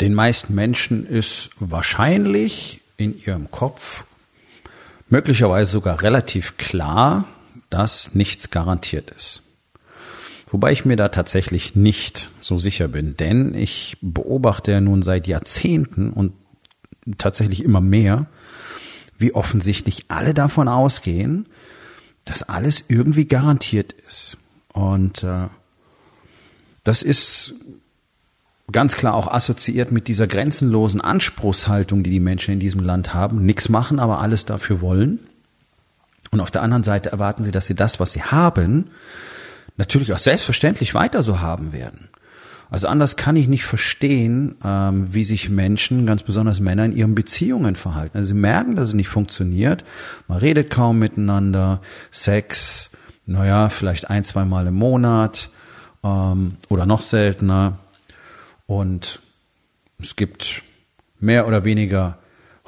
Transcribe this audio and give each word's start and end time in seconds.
Den 0.00 0.14
meisten 0.14 0.54
Menschen 0.54 1.06
ist 1.06 1.50
wahrscheinlich 1.58 2.80
in 2.96 3.18
ihrem 3.18 3.50
Kopf 3.50 4.04
möglicherweise 5.08 5.70
sogar 5.70 6.02
relativ 6.02 6.56
klar, 6.56 7.26
dass 7.68 8.14
nichts 8.14 8.50
garantiert 8.50 9.10
ist. 9.10 9.42
Wobei 10.46 10.72
ich 10.72 10.84
mir 10.84 10.96
da 10.96 11.08
tatsächlich 11.08 11.76
nicht 11.76 12.30
so 12.40 12.58
sicher 12.58 12.88
bin, 12.88 13.16
denn 13.16 13.54
ich 13.54 13.98
beobachte 14.00 14.72
ja 14.72 14.80
nun 14.80 15.02
seit 15.02 15.26
Jahrzehnten 15.26 16.10
und 16.10 16.32
tatsächlich 17.18 17.62
immer 17.62 17.80
mehr, 17.80 18.26
wie 19.18 19.34
offensichtlich 19.34 20.06
alle 20.08 20.34
davon 20.34 20.66
ausgehen, 20.66 21.46
dass 22.24 22.42
alles 22.42 22.84
irgendwie 22.88 23.26
garantiert 23.26 23.92
ist. 23.92 24.38
Und 24.72 25.22
äh, 25.22 25.48
das 26.84 27.02
ist 27.02 27.54
ganz 28.72 28.96
klar 28.96 29.14
auch 29.14 29.28
assoziiert 29.28 29.92
mit 29.92 30.08
dieser 30.08 30.26
grenzenlosen 30.26 31.00
Anspruchshaltung, 31.00 32.02
die 32.02 32.10
die 32.10 32.20
Menschen 32.20 32.52
in 32.54 32.60
diesem 32.60 32.80
Land 32.80 33.14
haben. 33.14 33.44
Nichts 33.44 33.68
machen, 33.68 33.98
aber 33.98 34.20
alles 34.20 34.44
dafür 34.44 34.80
wollen. 34.80 35.20
Und 36.30 36.40
auf 36.40 36.50
der 36.50 36.62
anderen 36.62 36.84
Seite 36.84 37.10
erwarten 37.10 37.42
sie, 37.42 37.50
dass 37.50 37.66
sie 37.66 37.74
das, 37.74 38.00
was 38.00 38.12
sie 38.12 38.22
haben, 38.22 38.90
natürlich 39.76 40.12
auch 40.12 40.18
selbstverständlich 40.18 40.94
weiter 40.94 41.22
so 41.22 41.40
haben 41.40 41.72
werden. 41.72 42.08
Also 42.70 42.86
anders 42.86 43.16
kann 43.16 43.34
ich 43.34 43.48
nicht 43.48 43.64
verstehen, 43.64 44.54
ähm, 44.64 45.12
wie 45.12 45.24
sich 45.24 45.50
Menschen, 45.50 46.06
ganz 46.06 46.22
besonders 46.22 46.60
Männer, 46.60 46.84
in 46.84 46.92
ihren 46.92 47.16
Beziehungen 47.16 47.74
verhalten. 47.74 48.16
Also 48.16 48.28
sie 48.28 48.40
merken, 48.40 48.76
dass 48.76 48.90
es 48.90 48.94
nicht 48.94 49.08
funktioniert. 49.08 49.84
Man 50.28 50.38
redet 50.38 50.70
kaum 50.70 51.00
miteinander. 51.00 51.80
Sex, 52.12 52.90
naja, 53.26 53.70
vielleicht 53.70 54.08
ein, 54.08 54.22
zwei 54.22 54.44
Mal 54.44 54.68
im 54.68 54.74
Monat 54.74 55.50
ähm, 56.04 56.52
oder 56.68 56.86
noch 56.86 57.02
seltener. 57.02 57.78
Und 58.70 59.18
es 60.00 60.14
gibt 60.14 60.62
mehr 61.18 61.48
oder 61.48 61.64
weniger 61.64 62.18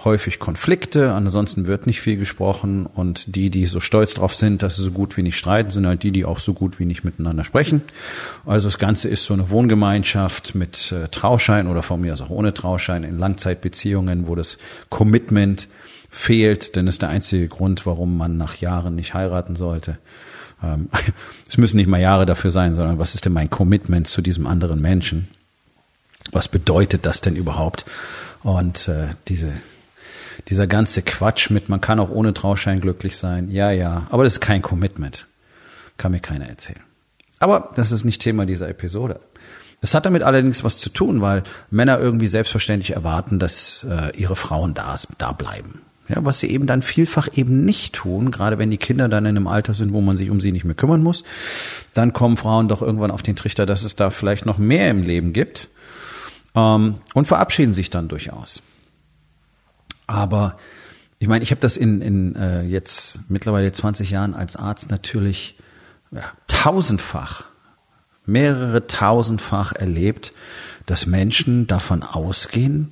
häufig 0.02 0.40
Konflikte, 0.40 1.12
ansonsten 1.12 1.68
wird 1.68 1.86
nicht 1.86 2.00
viel 2.00 2.16
gesprochen 2.16 2.86
und 2.86 3.36
die, 3.36 3.50
die 3.50 3.66
so 3.66 3.78
stolz 3.78 4.14
drauf 4.14 4.34
sind, 4.34 4.64
dass 4.64 4.74
sie 4.74 4.82
so 4.82 4.90
gut 4.90 5.16
wie 5.16 5.22
nicht 5.22 5.38
streiten, 5.38 5.70
sind 5.70 5.86
halt 5.86 6.02
die, 6.02 6.10
die 6.10 6.24
auch 6.24 6.40
so 6.40 6.54
gut 6.54 6.80
wie 6.80 6.86
nicht 6.86 7.04
miteinander 7.04 7.44
sprechen. 7.44 7.82
Also 8.44 8.66
das 8.66 8.80
Ganze 8.80 9.08
ist 9.10 9.22
so 9.22 9.32
eine 9.32 9.48
Wohngemeinschaft 9.50 10.56
mit 10.56 10.90
äh, 10.90 11.06
Trauschein 11.06 11.68
oder 11.68 11.82
von 11.84 12.00
mir 12.00 12.14
aus 12.14 12.20
auch 12.20 12.30
ohne 12.30 12.52
Trauschein 12.52 13.04
in 13.04 13.16
Langzeitbeziehungen, 13.16 14.26
wo 14.26 14.34
das 14.34 14.58
Commitment 14.88 15.68
fehlt, 16.10 16.74
denn 16.74 16.88
ist 16.88 17.02
der 17.02 17.10
einzige 17.10 17.46
Grund, 17.46 17.86
warum 17.86 18.16
man 18.16 18.36
nach 18.36 18.56
Jahren 18.56 18.96
nicht 18.96 19.14
heiraten 19.14 19.54
sollte. 19.54 19.98
Ähm, 20.64 20.88
es 21.48 21.58
müssen 21.58 21.76
nicht 21.76 21.88
mal 21.88 22.00
Jahre 22.00 22.26
dafür 22.26 22.50
sein, 22.50 22.74
sondern 22.74 22.98
was 22.98 23.14
ist 23.14 23.24
denn 23.24 23.32
mein 23.32 23.50
Commitment 23.50 24.08
zu 24.08 24.20
diesem 24.20 24.48
anderen 24.48 24.80
Menschen? 24.80 25.28
Was 26.30 26.48
bedeutet 26.48 27.06
das 27.06 27.20
denn 27.20 27.36
überhaupt? 27.36 27.84
Und 28.42 28.88
äh, 28.88 29.08
diese, 29.28 29.52
dieser 30.48 30.66
ganze 30.66 31.02
Quatsch 31.02 31.50
mit, 31.50 31.68
man 31.68 31.80
kann 31.80 32.00
auch 32.00 32.10
ohne 32.10 32.34
Trauschein 32.34 32.80
glücklich 32.80 33.16
sein, 33.16 33.50
ja, 33.50 33.70
ja, 33.70 34.06
aber 34.10 34.24
das 34.24 34.34
ist 34.34 34.40
kein 34.40 34.62
Commitment. 34.62 35.26
Kann 35.96 36.12
mir 36.12 36.20
keiner 36.20 36.48
erzählen. 36.48 36.80
Aber 37.38 37.70
das 37.74 37.92
ist 37.92 38.04
nicht 38.04 38.22
Thema 38.22 38.46
dieser 38.46 38.68
Episode. 38.68 39.20
Es 39.80 39.94
hat 39.94 40.06
damit 40.06 40.22
allerdings 40.22 40.62
was 40.62 40.78
zu 40.78 40.90
tun, 40.90 41.20
weil 41.20 41.42
Männer 41.70 41.98
irgendwie 41.98 42.28
selbstverständlich 42.28 42.92
erwarten, 42.92 43.40
dass 43.40 43.84
äh, 43.88 44.16
ihre 44.16 44.36
Frauen 44.36 44.74
da, 44.74 44.94
da 45.18 45.32
bleiben. 45.32 45.82
Ja, 46.08 46.24
was 46.24 46.40
sie 46.40 46.50
eben 46.50 46.66
dann 46.66 46.82
vielfach 46.82 47.28
eben 47.34 47.64
nicht 47.64 47.94
tun, 47.94 48.30
gerade 48.30 48.58
wenn 48.58 48.70
die 48.70 48.76
Kinder 48.76 49.08
dann 49.08 49.24
in 49.24 49.36
einem 49.36 49.46
Alter 49.46 49.74
sind, 49.74 49.92
wo 49.92 50.00
man 50.00 50.16
sich 50.16 50.30
um 50.30 50.40
sie 50.40 50.52
nicht 50.52 50.64
mehr 50.64 50.74
kümmern 50.74 51.02
muss, 51.02 51.24
dann 51.94 52.12
kommen 52.12 52.36
Frauen 52.36 52.68
doch 52.68 52.82
irgendwann 52.82 53.10
auf 53.10 53.22
den 53.22 53.36
Trichter, 53.36 53.66
dass 53.66 53.82
es 53.82 53.96
da 53.96 54.10
vielleicht 54.10 54.46
noch 54.46 54.58
mehr 54.58 54.90
im 54.90 55.02
Leben 55.02 55.32
gibt 55.32 55.68
ähm, 56.54 56.96
und 57.14 57.26
verabschieden 57.26 57.74
sich 57.74 57.90
dann 57.90 58.08
durchaus. 58.08 58.62
Aber 60.06 60.56
ich 61.18 61.28
meine, 61.28 61.44
ich 61.44 61.50
habe 61.50 61.60
das 61.60 61.76
in, 61.76 62.02
in 62.02 62.34
äh, 62.34 62.62
jetzt 62.62 63.30
mittlerweile 63.30 63.70
20 63.70 64.10
Jahren 64.10 64.34
als 64.34 64.56
Arzt 64.56 64.90
natürlich 64.90 65.56
ja, 66.10 66.24
tausendfach, 66.48 67.44
mehrere 68.26 68.86
tausendfach 68.86 69.72
erlebt, 69.72 70.32
dass 70.86 71.06
Menschen 71.06 71.66
davon 71.66 72.02
ausgehen, 72.02 72.90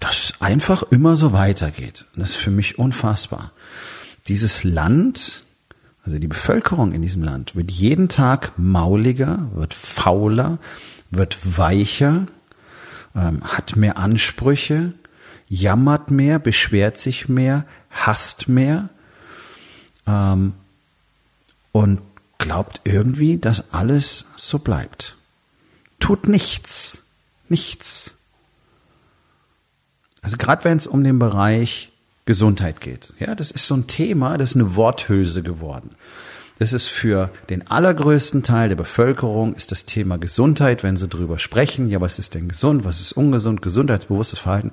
dass 0.00 0.24
es 0.24 0.40
einfach 0.40 0.82
immer 0.90 1.16
so 1.16 1.32
weitergeht. 1.32 2.06
Und 2.14 2.22
das 2.22 2.30
ist 2.30 2.36
für 2.36 2.50
mich 2.50 2.78
unfassbar. 2.78 3.52
Dieses 4.26 4.64
Land, 4.64 5.44
also 6.04 6.18
die 6.18 6.28
Bevölkerung 6.28 6.92
in 6.92 7.02
diesem 7.02 7.22
Land, 7.22 7.56
wird 7.56 7.70
jeden 7.70 8.08
Tag 8.08 8.52
mauliger, 8.58 9.48
wird 9.54 9.74
fauler, 9.74 10.58
wird 11.10 11.38
weicher, 11.56 12.26
ähm, 13.18 13.42
hat 13.42 13.76
mehr 13.76 13.98
Ansprüche, 13.98 14.92
jammert 15.48 16.10
mehr, 16.10 16.38
beschwert 16.38 16.98
sich 16.98 17.28
mehr, 17.28 17.66
hasst 17.90 18.48
mehr 18.48 18.88
ähm, 20.06 20.54
und 21.72 22.00
glaubt 22.38 22.82
irgendwie, 22.84 23.38
dass 23.38 23.72
alles 23.72 24.26
so 24.36 24.60
bleibt. 24.60 25.16
Tut 25.98 26.28
nichts, 26.28 27.02
nichts. 27.48 28.14
Also 30.22 30.36
gerade 30.36 30.64
wenn 30.64 30.76
es 30.76 30.86
um 30.86 31.02
den 31.02 31.18
Bereich 31.18 31.90
Gesundheit 32.24 32.80
geht, 32.80 33.14
ja, 33.18 33.34
das 33.34 33.50
ist 33.50 33.66
so 33.66 33.74
ein 33.74 33.86
Thema, 33.86 34.38
das 34.38 34.50
ist 34.50 34.56
eine 34.56 34.76
Worthülse 34.76 35.42
geworden. 35.42 35.90
Das 36.58 36.72
ist 36.72 36.88
für 36.88 37.30
den 37.50 37.68
allergrößten 37.70 38.42
Teil 38.42 38.68
der 38.68 38.76
Bevölkerung 38.76 39.54
ist 39.54 39.70
das 39.70 39.86
Thema 39.86 40.18
Gesundheit, 40.18 40.82
wenn 40.82 40.96
sie 40.96 41.06
drüber 41.06 41.38
sprechen. 41.38 41.88
Ja, 41.88 42.00
was 42.00 42.18
ist 42.18 42.34
denn 42.34 42.48
gesund? 42.48 42.84
Was 42.84 43.00
ist 43.00 43.12
ungesund? 43.12 43.62
Gesundheitsbewusstes 43.62 44.40
Verhalten. 44.40 44.72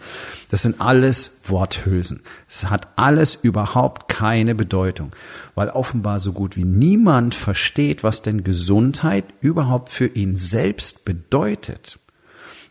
Das 0.50 0.64
sind 0.64 0.82
alles 0.82 1.38
Worthülsen. 1.48 2.22
Es 2.50 2.72
hat 2.72 2.88
alles 2.96 3.36
überhaupt 3.36 4.08
keine 4.08 4.56
Bedeutung, 4.56 5.12
weil 5.54 5.70
offenbar 5.70 6.20
so 6.20 6.34
gut 6.34 6.58
wie 6.58 6.66
niemand 6.66 7.36
versteht, 7.36 8.04
was 8.04 8.24
denn 8.24 8.44
Gesundheit 8.44 9.26
überhaupt 9.42 9.90
für 9.90 10.08
ihn 10.08 10.36
selbst 10.36 11.06
bedeutet. 11.06 12.00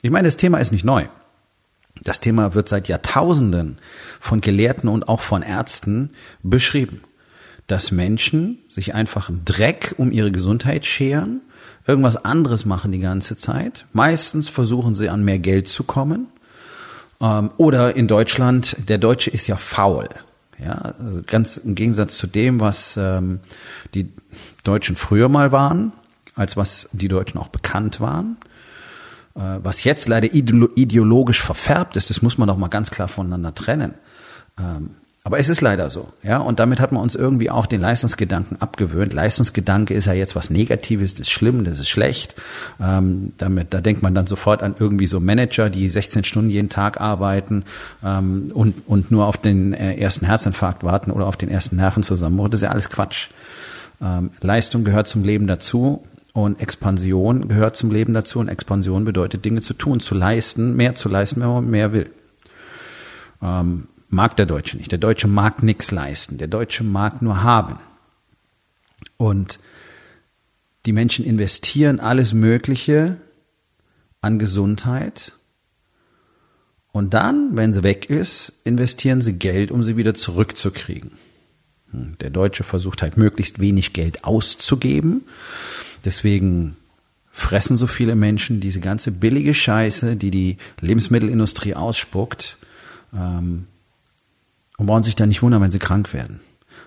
Ich 0.02 0.10
meine, 0.10 0.26
das 0.26 0.36
Thema 0.36 0.58
ist 0.58 0.72
nicht 0.72 0.84
neu. 0.84 1.06
Das 2.02 2.18
Thema 2.18 2.54
wird 2.54 2.68
seit 2.68 2.88
Jahrtausenden 2.88 3.78
von 4.18 4.40
Gelehrten 4.40 4.88
und 4.88 5.08
auch 5.08 5.20
von 5.20 5.42
Ärzten 5.42 6.10
beschrieben 6.42 7.00
dass 7.66 7.90
Menschen 7.90 8.58
sich 8.68 8.94
einfach 8.94 9.28
einen 9.28 9.44
Dreck 9.44 9.94
um 9.98 10.12
ihre 10.12 10.30
Gesundheit 10.30 10.84
scheren, 10.84 11.40
irgendwas 11.86 12.24
anderes 12.24 12.64
machen 12.64 12.92
die 12.92 13.00
ganze 13.00 13.36
Zeit. 13.36 13.86
Meistens 13.92 14.48
versuchen 14.48 14.94
sie 14.94 15.08
an 15.08 15.24
mehr 15.24 15.38
Geld 15.38 15.68
zu 15.68 15.84
kommen. 15.84 16.28
Ähm, 17.20 17.50
oder 17.56 17.96
in 17.96 18.08
Deutschland, 18.08 18.76
der 18.88 18.98
Deutsche 18.98 19.30
ist 19.30 19.46
ja 19.46 19.56
faul. 19.56 20.08
Ja, 20.58 20.94
also 20.98 21.22
ganz 21.26 21.56
im 21.56 21.74
Gegensatz 21.74 22.16
zu 22.16 22.26
dem, 22.26 22.60
was 22.60 22.96
ähm, 22.96 23.40
die 23.94 24.12
Deutschen 24.62 24.94
früher 24.94 25.28
mal 25.28 25.50
waren, 25.52 25.92
als 26.34 26.56
was 26.56 26.88
die 26.92 27.08
Deutschen 27.08 27.40
auch 27.40 27.48
bekannt 27.48 28.00
waren. 28.00 28.36
Äh, 29.34 29.58
was 29.62 29.84
jetzt 29.84 30.08
leider 30.08 30.32
ideologisch 30.32 31.42
verfärbt 31.42 31.96
ist, 31.96 32.10
das 32.10 32.22
muss 32.22 32.38
man 32.38 32.48
doch 32.48 32.56
mal 32.56 32.68
ganz 32.68 32.90
klar 32.90 33.08
voneinander 33.08 33.54
trennen. 33.54 33.94
Ähm, 34.58 34.90
aber 35.26 35.38
es 35.38 35.48
ist 35.48 35.62
leider 35.62 35.88
so, 35.88 36.12
ja. 36.22 36.36
Und 36.36 36.60
damit 36.60 36.80
hat 36.80 36.92
man 36.92 37.02
uns 37.02 37.14
irgendwie 37.14 37.48
auch 37.48 37.64
den 37.64 37.80
Leistungsgedanken 37.80 38.60
abgewöhnt. 38.60 39.14
Leistungsgedanke 39.14 39.94
ist 39.94 40.04
ja 40.04 40.12
jetzt 40.12 40.36
was 40.36 40.50
Negatives, 40.50 41.14
das 41.14 41.28
ist 41.28 41.30
schlimm, 41.30 41.64
das 41.64 41.78
ist 41.78 41.88
schlecht. 41.88 42.34
Ähm, 42.78 43.32
damit, 43.38 43.72
da 43.72 43.80
denkt 43.80 44.02
man 44.02 44.14
dann 44.14 44.26
sofort 44.26 44.62
an 44.62 44.74
irgendwie 44.78 45.06
so 45.06 45.20
Manager, 45.20 45.70
die 45.70 45.88
16 45.88 46.24
Stunden 46.24 46.50
jeden 46.50 46.68
Tag 46.68 47.00
arbeiten 47.00 47.64
ähm, 48.04 48.48
und, 48.52 48.86
und 48.86 49.10
nur 49.10 49.24
auf 49.24 49.38
den 49.38 49.72
äh, 49.72 49.94
ersten 49.96 50.26
Herzinfarkt 50.26 50.84
warten 50.84 51.10
oder 51.10 51.26
auf 51.26 51.38
den 51.38 51.48
ersten 51.48 51.76
Nervenzusammenbruch. 51.76 52.50
Das 52.50 52.60
ist 52.60 52.64
ja 52.64 52.70
alles 52.70 52.90
Quatsch. 52.90 53.30
Ähm, 54.02 54.28
Leistung 54.42 54.84
gehört 54.84 55.08
zum 55.08 55.24
Leben 55.24 55.46
dazu. 55.46 56.02
Und 56.34 56.60
Expansion 56.60 57.48
gehört 57.48 57.76
zum 57.76 57.90
Leben 57.90 58.12
dazu. 58.12 58.40
Und 58.40 58.48
Expansion 58.48 59.06
bedeutet, 59.06 59.42
Dinge 59.46 59.62
zu 59.62 59.72
tun, 59.72 60.00
zu 60.00 60.14
leisten, 60.14 60.76
mehr 60.76 60.96
zu 60.96 61.08
leisten, 61.08 61.40
wenn 61.40 61.48
man 61.48 61.70
mehr 61.70 61.94
will. 61.94 62.10
Ähm, 63.40 63.88
mag 64.08 64.36
der 64.36 64.46
Deutsche 64.46 64.76
nicht. 64.76 64.92
Der 64.92 64.98
Deutsche 64.98 65.28
mag 65.28 65.62
nichts 65.62 65.90
leisten. 65.90 66.38
Der 66.38 66.48
Deutsche 66.48 66.84
mag 66.84 67.22
nur 67.22 67.42
haben. 67.42 67.78
Und 69.16 69.58
Die 70.86 70.92
Menschen 70.92 71.24
investieren 71.24 71.98
alles 71.98 72.34
Mögliche 72.34 73.16
an 74.20 74.38
Gesundheit. 74.38 75.32
Und 76.92 77.14
dann, 77.14 77.56
wenn 77.56 77.72
sie 77.72 77.82
weg 77.82 78.10
ist, 78.10 78.52
investieren 78.64 79.22
sie 79.22 79.38
Geld, 79.38 79.70
um 79.70 79.82
sie 79.82 79.96
wieder 79.96 80.14
zurückzukriegen. 80.14 81.12
Hm, 81.90 82.16
der 82.20 82.30
Deutsche 82.30 82.64
versucht 82.64 83.02
halt 83.02 83.16
möglichst 83.16 83.58
wenig 83.60 83.94
Geld 83.94 84.24
auszugeben. 84.24 85.22
Deswegen 86.04 86.76
fressen 87.32 87.76
so 87.76 87.86
viele 87.86 88.14
Menschen 88.14 88.60
diese 88.60 88.80
ganze 88.80 89.10
billige 89.10 89.54
Scheiße, 89.54 90.16
die 90.16 90.30
die 90.30 90.58
Lebensmittelindustrie 90.80 91.74
ausspuckt, 91.74 92.58
ähm, 93.12 93.66
und 94.76 94.86
brauchen 94.86 95.02
sich 95.02 95.16
dann 95.16 95.28
nicht 95.28 95.42
wundern, 95.42 95.62
wenn 95.62 95.70
sie 95.70 95.78
krank 95.78 96.12
werden. 96.12 96.40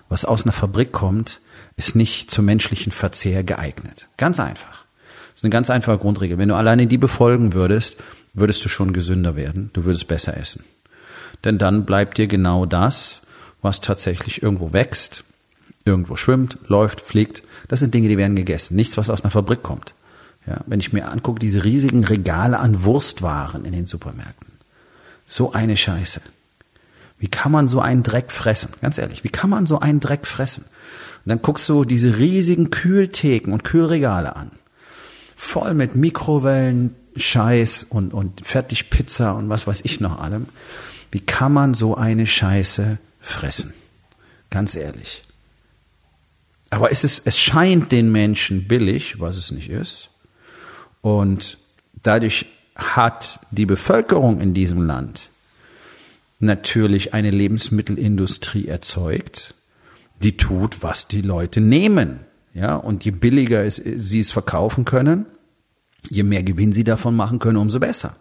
Was 0.08 0.24
aus 0.24 0.44
einer 0.44 0.52
Fabrik 0.52 0.92
kommt, 0.92 1.40
ist 1.76 1.94
nicht 1.94 2.30
zum 2.30 2.44
menschlichen 2.44 2.92
Verzehr 2.92 3.44
geeignet. 3.44 4.08
Ganz 4.16 4.40
einfach. 4.40 4.84
Das 5.28 5.42
ist 5.42 5.44
eine 5.44 5.50
ganz 5.50 5.70
einfache 5.70 5.98
Grundregel. 5.98 6.38
Wenn 6.38 6.48
du 6.48 6.56
alleine 6.56 6.86
die 6.86 6.98
befolgen 6.98 7.52
würdest, 7.52 7.98
würdest 8.34 8.64
du 8.64 8.68
schon 8.68 8.92
gesünder 8.92 9.36
werden, 9.36 9.70
du 9.72 9.84
würdest 9.84 10.08
besser 10.08 10.36
essen. 10.36 10.64
Denn 11.44 11.58
dann 11.58 11.84
bleibt 11.84 12.18
dir 12.18 12.26
genau 12.26 12.66
das, 12.66 13.22
was 13.62 13.80
tatsächlich 13.80 14.42
irgendwo 14.42 14.72
wächst, 14.72 15.24
irgendwo 15.84 16.16
schwimmt, 16.16 16.58
läuft, 16.66 17.00
fliegt. 17.00 17.42
Das 17.68 17.80
sind 17.80 17.94
Dinge, 17.94 18.08
die 18.08 18.18
werden 18.18 18.36
gegessen. 18.36 18.76
Nichts, 18.76 18.96
was 18.96 19.10
aus 19.10 19.22
einer 19.22 19.30
Fabrik 19.30 19.62
kommt. 19.62 19.94
Ja, 20.46 20.62
wenn 20.66 20.80
ich 20.80 20.92
mir 20.92 21.08
angucke, 21.08 21.38
diese 21.38 21.64
riesigen 21.64 22.04
Regale 22.04 22.58
an 22.58 22.82
Wurstwaren 22.82 23.64
in 23.64 23.72
den 23.72 23.86
Supermärkten. 23.86 24.52
So 25.24 25.52
eine 25.52 25.76
Scheiße. 25.76 26.20
Wie 27.18 27.28
kann 27.28 27.52
man 27.52 27.68
so 27.68 27.80
einen 27.80 28.02
Dreck 28.02 28.30
fressen? 28.30 28.70
Ganz 28.80 28.98
ehrlich, 28.98 29.24
wie 29.24 29.28
kann 29.28 29.50
man 29.50 29.66
so 29.66 29.80
einen 29.80 30.00
Dreck 30.00 30.26
fressen? 30.26 30.64
Und 30.64 31.30
dann 31.30 31.42
guckst 31.42 31.68
du 31.68 31.84
diese 31.84 32.18
riesigen 32.18 32.70
Kühltheken 32.70 33.52
und 33.52 33.64
Kühlregale 33.64 34.36
an. 34.36 34.52
Voll 35.36 35.74
mit 35.74 35.96
Mikrowellen, 35.96 36.94
Scheiß 37.16 37.86
und, 37.88 38.14
und 38.14 38.46
Fertigpizza 38.46 39.32
und 39.32 39.48
was 39.48 39.66
weiß 39.66 39.80
ich 39.84 40.00
noch 40.00 40.20
allem. 40.20 40.46
Wie 41.10 41.20
kann 41.20 41.52
man 41.52 41.74
so 41.74 41.96
eine 41.96 42.26
Scheiße 42.26 42.98
fressen? 43.20 43.72
Ganz 44.50 44.74
ehrlich. 44.74 45.24
Aber 46.70 46.92
es 46.92 47.02
ist, 47.02 47.26
es 47.26 47.40
scheint 47.40 47.92
den 47.92 48.12
Menschen 48.12 48.68
billig, 48.68 49.20
was 49.20 49.36
es 49.36 49.50
nicht 49.50 49.70
ist. 49.70 50.10
Und 51.00 51.58
dadurch 52.02 52.46
hat 52.76 53.40
die 53.50 53.66
Bevölkerung 53.66 54.40
in 54.40 54.54
diesem 54.54 54.82
Land 54.82 55.30
natürlich 56.38 57.14
eine 57.14 57.30
Lebensmittelindustrie 57.30 58.68
erzeugt, 58.68 59.54
die 60.22 60.36
tut, 60.36 60.82
was 60.82 61.08
die 61.08 61.22
Leute 61.22 61.60
nehmen. 61.60 62.20
Ja, 62.54 62.76
und 62.76 63.04
je 63.04 63.10
billiger 63.12 63.64
es, 63.64 63.76
sie 63.76 64.20
es 64.20 64.32
verkaufen 64.32 64.84
können, 64.84 65.26
je 66.08 66.22
mehr 66.22 66.42
Gewinn 66.42 66.72
sie 66.72 66.84
davon 66.84 67.14
machen 67.14 67.38
können, 67.38 67.58
umso 67.58 67.78
besser. 67.78 68.16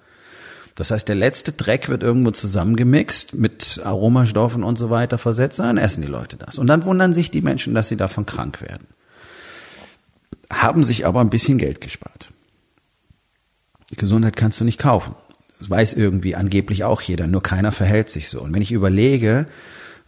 Das 0.75 0.91
heißt, 0.91 1.07
der 1.07 1.15
letzte 1.15 1.53
Dreck 1.53 1.89
wird 1.89 2.03
irgendwo 2.03 2.29
zusammengemixt, 2.29 3.33
mit 3.33 3.81
Aromastoffen 3.83 4.63
und 4.63 4.77
so 4.77 4.91
weiter 4.91 5.17
versetzt, 5.17 5.57
dann 5.57 5.77
essen 5.77 6.01
die 6.01 6.07
Leute 6.07 6.37
das. 6.37 6.59
Und 6.59 6.67
dann 6.67 6.85
wundern 6.85 7.15
sich 7.15 7.31
die 7.31 7.41
Menschen, 7.41 7.73
dass 7.73 7.87
sie 7.87 7.97
davon 7.97 8.27
krank 8.27 8.61
werden. 8.61 8.85
Haben 10.53 10.83
sich 10.83 11.07
aber 11.07 11.21
ein 11.21 11.31
bisschen 11.31 11.57
Geld 11.57 11.81
gespart. 11.81 12.31
Gesundheit 13.95 14.35
kannst 14.35 14.59
du 14.59 14.65
nicht 14.65 14.79
kaufen. 14.79 15.15
Weiß 15.59 15.93
irgendwie 15.93 16.35
angeblich 16.35 16.83
auch 16.83 17.01
jeder, 17.01 17.27
nur 17.27 17.41
keiner 17.41 17.71
verhält 17.71 18.09
sich 18.09 18.29
so. 18.29 18.41
Und 18.41 18.53
wenn 18.53 18.61
ich 18.61 18.71
überlege, 18.71 19.47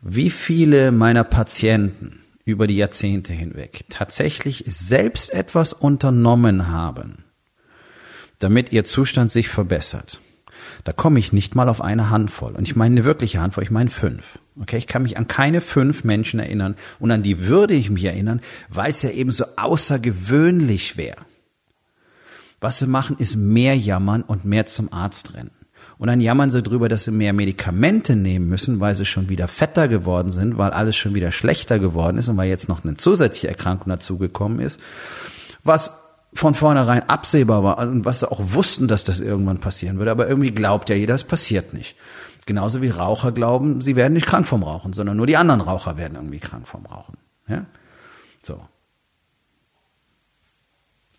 wie 0.01 0.29
viele 0.29 0.91
meiner 0.91 1.23
Patienten 1.23 2.19
über 2.45 2.67
die 2.67 2.77
Jahrzehnte 2.77 3.33
hinweg 3.33 3.85
tatsächlich 3.89 4.63
selbst 4.67 5.33
etwas 5.33 5.73
unternommen 5.73 6.67
haben, 6.67 7.23
damit 8.39 8.71
ihr 8.71 8.85
Zustand 8.85 9.31
sich 9.31 9.49
verbessert, 9.49 10.19
da 10.83 10.93
komme 10.93 11.19
ich 11.19 11.33
nicht 11.33 11.55
mal 11.55 11.69
auf 11.69 11.81
eine 11.81 12.09
Handvoll. 12.09 12.53
Und 12.55 12.67
ich 12.67 12.75
meine 12.75 12.95
eine 12.95 13.05
wirkliche 13.05 13.41
Handvoll, 13.41 13.63
ich 13.63 13.71
meine 13.71 13.89
fünf. 13.89 14.39
Okay, 14.59 14.77
ich 14.77 14.87
kann 14.87 15.03
mich 15.03 15.17
an 15.17 15.27
keine 15.27 15.61
fünf 15.61 16.03
Menschen 16.03 16.39
erinnern 16.39 16.75
und 16.99 17.11
an 17.11 17.23
die 17.23 17.47
würde 17.47 17.73
ich 17.73 17.89
mich 17.89 18.05
erinnern, 18.05 18.41
weil 18.69 18.89
es 18.89 19.01
ja 19.01 19.09
eben 19.09 19.31
so 19.31 19.45
außergewöhnlich 19.55 20.97
wäre. 20.97 21.17
Was 22.59 22.79
sie 22.79 22.87
machen, 22.87 23.17
ist 23.17 23.35
mehr 23.35 23.77
jammern 23.77 24.21
und 24.21 24.45
mehr 24.45 24.65
zum 24.65 24.91
Arzt 24.91 25.33
rennen. 25.33 25.51
Und 25.97 26.07
dann 26.07 26.21
jammern 26.21 26.49
sie 26.49 26.63
drüber, 26.63 26.87
dass 26.87 27.03
sie 27.03 27.11
mehr 27.11 27.33
Medikamente 27.33 28.15
nehmen 28.15 28.47
müssen, 28.47 28.79
weil 28.79 28.95
sie 28.95 29.05
schon 29.05 29.27
wieder 29.27 29.49
fetter 29.49 29.89
geworden 29.89 30.31
sind, 30.31 30.57
weil 30.57 30.71
alles 30.71 30.95
schon 30.95 31.13
wieder 31.13 31.33
schlechter 31.33 31.77
geworden 31.77 32.17
ist 32.17 32.29
und 32.29 32.37
weil 32.37 32.49
jetzt 32.49 32.69
noch 32.69 32.85
eine 32.85 32.95
zusätzliche 32.95 33.49
Erkrankung 33.49 33.89
dazugekommen 33.89 34.59
ist. 34.59 34.79
Was 35.63 35.99
von 36.33 36.53
vornherein 36.53 37.09
absehbar 37.09 37.63
war 37.63 37.79
und 37.79 38.05
was 38.05 38.19
sie 38.19 38.31
auch 38.31 38.39
wussten, 38.53 38.87
dass 38.87 39.03
das 39.03 39.19
irgendwann 39.19 39.59
passieren 39.59 39.97
würde. 39.97 40.11
Aber 40.11 40.27
irgendwie 40.27 40.51
glaubt 40.51 40.89
ja 40.89 40.95
jeder, 40.95 41.15
es 41.15 41.23
passiert 41.23 41.73
nicht. 41.73 41.97
Genauso 42.45 42.81
wie 42.81 42.89
Raucher 42.89 43.31
glauben, 43.31 43.81
sie 43.81 43.95
werden 43.95 44.13
nicht 44.13 44.27
krank 44.27 44.47
vom 44.47 44.63
Rauchen, 44.63 44.93
sondern 44.93 45.17
nur 45.17 45.27
die 45.27 45.37
anderen 45.37 45.61
Raucher 45.61 45.97
werden 45.97 46.15
irgendwie 46.15 46.39
krank 46.39 46.67
vom 46.67 46.85
Rauchen. 46.85 47.17
Ja? 47.47 47.65
So. 48.41 48.61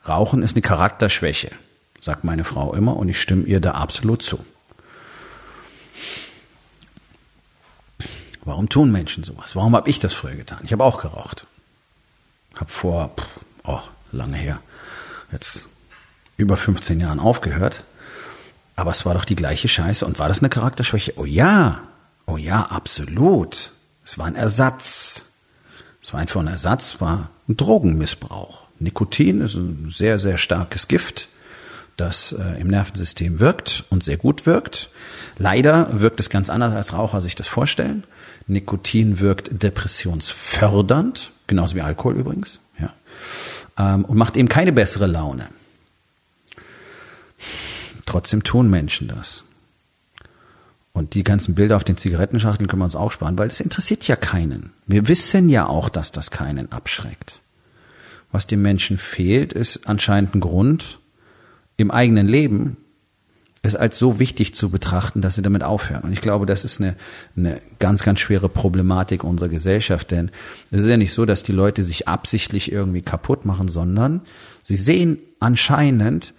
Rauchen 0.06 0.42
ist 0.42 0.54
eine 0.54 0.62
Charakterschwäche, 0.62 1.52
sagt 1.98 2.24
meine 2.24 2.44
Frau 2.44 2.74
immer, 2.74 2.96
und 2.96 3.08
ich 3.08 3.20
stimme 3.20 3.44
ihr 3.44 3.60
da 3.60 3.72
absolut 3.72 4.22
zu. 4.22 4.44
Warum 8.44 8.68
tun 8.68 8.90
Menschen 8.90 9.22
sowas? 9.22 9.54
Warum 9.54 9.76
habe 9.76 9.90
ich 9.90 9.98
das 9.98 10.14
früher 10.14 10.34
getan? 10.34 10.60
Ich 10.64 10.72
habe 10.72 10.84
auch 10.84 11.00
geraucht. 11.00 11.46
Habe 12.54 12.70
vor, 12.70 13.14
oh, 13.64 13.80
lange 14.12 14.36
her, 14.36 14.60
jetzt 15.30 15.68
über 16.36 16.56
15 16.56 17.00
Jahren 17.00 17.20
aufgehört. 17.20 17.84
Aber 18.76 18.92
es 18.92 19.04
war 19.04 19.12
doch 19.12 19.26
die 19.26 19.36
gleiche 19.36 19.68
Scheiße. 19.68 20.06
Und 20.06 20.18
war 20.18 20.28
das 20.28 20.40
eine 20.40 20.48
Charakterschwäche? 20.48 21.12
Oh 21.16 21.26
ja, 21.26 21.82
oh 22.26 22.38
ja, 22.38 22.62
absolut. 22.62 23.72
Es 24.04 24.16
war 24.16 24.26
ein 24.26 24.36
Ersatz. 24.36 25.22
Es 26.00 26.14
war 26.14 26.20
einfach 26.20 26.40
ein 26.40 26.46
Ersatz, 26.46 27.00
war 27.00 27.28
ein 27.46 27.58
Drogenmissbrauch. 27.58 28.62
Nikotin 28.80 29.42
ist 29.42 29.54
ein 29.54 29.90
sehr, 29.90 30.18
sehr 30.18 30.38
starkes 30.38 30.88
Gift, 30.88 31.28
das 31.96 32.32
äh, 32.32 32.60
im 32.60 32.68
Nervensystem 32.68 33.38
wirkt 33.38 33.84
und 33.90 34.02
sehr 34.02 34.16
gut 34.16 34.46
wirkt. 34.46 34.90
Leider 35.36 36.00
wirkt 36.00 36.18
es 36.18 36.30
ganz 36.30 36.48
anders, 36.50 36.72
als 36.72 36.94
Raucher 36.94 37.20
sich 37.20 37.34
das 37.34 37.46
vorstellen. 37.46 38.04
Nikotin 38.46 39.20
wirkt 39.20 39.62
depressionsfördernd, 39.62 41.30
genauso 41.46 41.76
wie 41.76 41.82
Alkohol 41.82 42.16
übrigens, 42.16 42.58
ja, 42.80 42.92
ähm, 43.78 44.06
und 44.06 44.16
macht 44.16 44.36
eben 44.36 44.48
keine 44.48 44.72
bessere 44.72 45.06
Laune. 45.06 45.48
Trotzdem 48.06 48.42
tun 48.42 48.70
Menschen 48.70 49.08
das. 49.08 49.44
Und 50.92 51.14
die 51.14 51.22
ganzen 51.22 51.54
Bilder 51.54 51.76
auf 51.76 51.84
den 51.84 51.96
Zigarettenschachteln 51.96 52.66
können 52.66 52.80
wir 52.80 52.86
uns 52.86 52.96
auch 52.96 53.12
sparen, 53.12 53.38
weil 53.38 53.48
das 53.48 53.60
interessiert 53.60 54.08
ja 54.08 54.16
keinen. 54.16 54.72
Wir 54.86 55.06
wissen 55.06 55.48
ja 55.48 55.66
auch, 55.66 55.88
dass 55.88 56.10
das 56.12 56.30
keinen 56.30 56.72
abschreckt. 56.72 57.42
Was 58.32 58.46
dem 58.46 58.62
Menschen 58.62 58.98
fehlt, 58.98 59.52
ist 59.52 59.88
anscheinend 59.88 60.34
ein 60.34 60.40
Grund 60.40 61.00
im 61.76 61.90
eigenen 61.90 62.28
Leben, 62.28 62.76
es 63.62 63.76
als 63.76 63.98
so 63.98 64.18
wichtig 64.18 64.54
zu 64.54 64.70
betrachten, 64.70 65.20
dass 65.20 65.34
sie 65.34 65.42
damit 65.42 65.62
aufhören. 65.62 66.02
Und 66.02 66.12
ich 66.12 66.22
glaube, 66.22 66.46
das 66.46 66.64
ist 66.64 66.80
eine, 66.80 66.96
eine 67.36 67.60
ganz, 67.78 68.02
ganz 68.02 68.20
schwere 68.20 68.48
Problematik 68.48 69.22
unserer 69.22 69.50
Gesellschaft, 69.50 70.10
denn 70.10 70.30
es 70.70 70.80
ist 70.80 70.88
ja 70.88 70.96
nicht 70.96 71.12
so, 71.12 71.26
dass 71.26 71.42
die 71.42 71.52
Leute 71.52 71.84
sich 71.84 72.08
absichtlich 72.08 72.72
irgendwie 72.72 73.02
kaputt 73.02 73.44
machen, 73.44 73.68
sondern 73.68 74.22
sie 74.62 74.76
sehen 74.76 75.18
anscheinend 75.40 76.32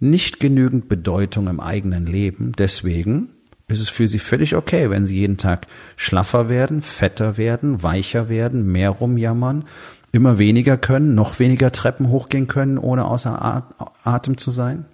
nicht 0.00 0.40
genügend 0.40 0.88
Bedeutung 0.88 1.46
im 1.46 1.60
eigenen 1.60 2.06
Leben. 2.06 2.52
Deswegen 2.56 3.28
ist 3.68 3.80
es 3.80 3.88
für 3.88 4.08
sie 4.08 4.18
völlig 4.18 4.56
okay, 4.56 4.88
wenn 4.90 5.04
sie 5.04 5.16
jeden 5.16 5.36
Tag 5.36 5.66
schlaffer 5.96 6.48
werden, 6.48 6.80
fetter 6.80 7.36
werden, 7.36 7.82
weicher 7.82 8.28
werden, 8.28 8.70
mehr 8.70 8.90
rumjammern, 8.90 9.64
immer 10.12 10.38
weniger 10.38 10.76
können, 10.76 11.14
noch 11.14 11.38
weniger 11.38 11.72
Treppen 11.72 12.08
hochgehen 12.08 12.46
können, 12.46 12.78
ohne 12.78 13.06
außer 13.06 13.64
Atem 14.04 14.36
zu 14.36 14.50
sein 14.50 14.84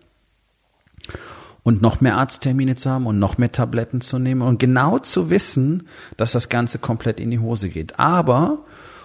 und 1.69 1.83
noch 1.83 2.01
mehr 2.01 2.17
Arzttermine 2.17 2.77
zu 2.77 2.89
haben 2.91 3.07
und 3.07 3.19
noch 3.19 3.37
mehr 3.37 3.53
Tabletten 3.53 4.01
zu 4.01 4.19
nehmen 4.19 4.41
und 4.41 4.59
genau 4.59 4.99
zu 4.99 5.29
wissen, 5.29 5.87
dass 6.17 6.33
das 6.33 6.49
Ganze 6.49 6.79
komplett 6.79 7.21
in 7.21 7.31
die 7.31 7.41
Hose 7.41 7.69
geht. 7.69 7.99
Aber, 7.99 8.61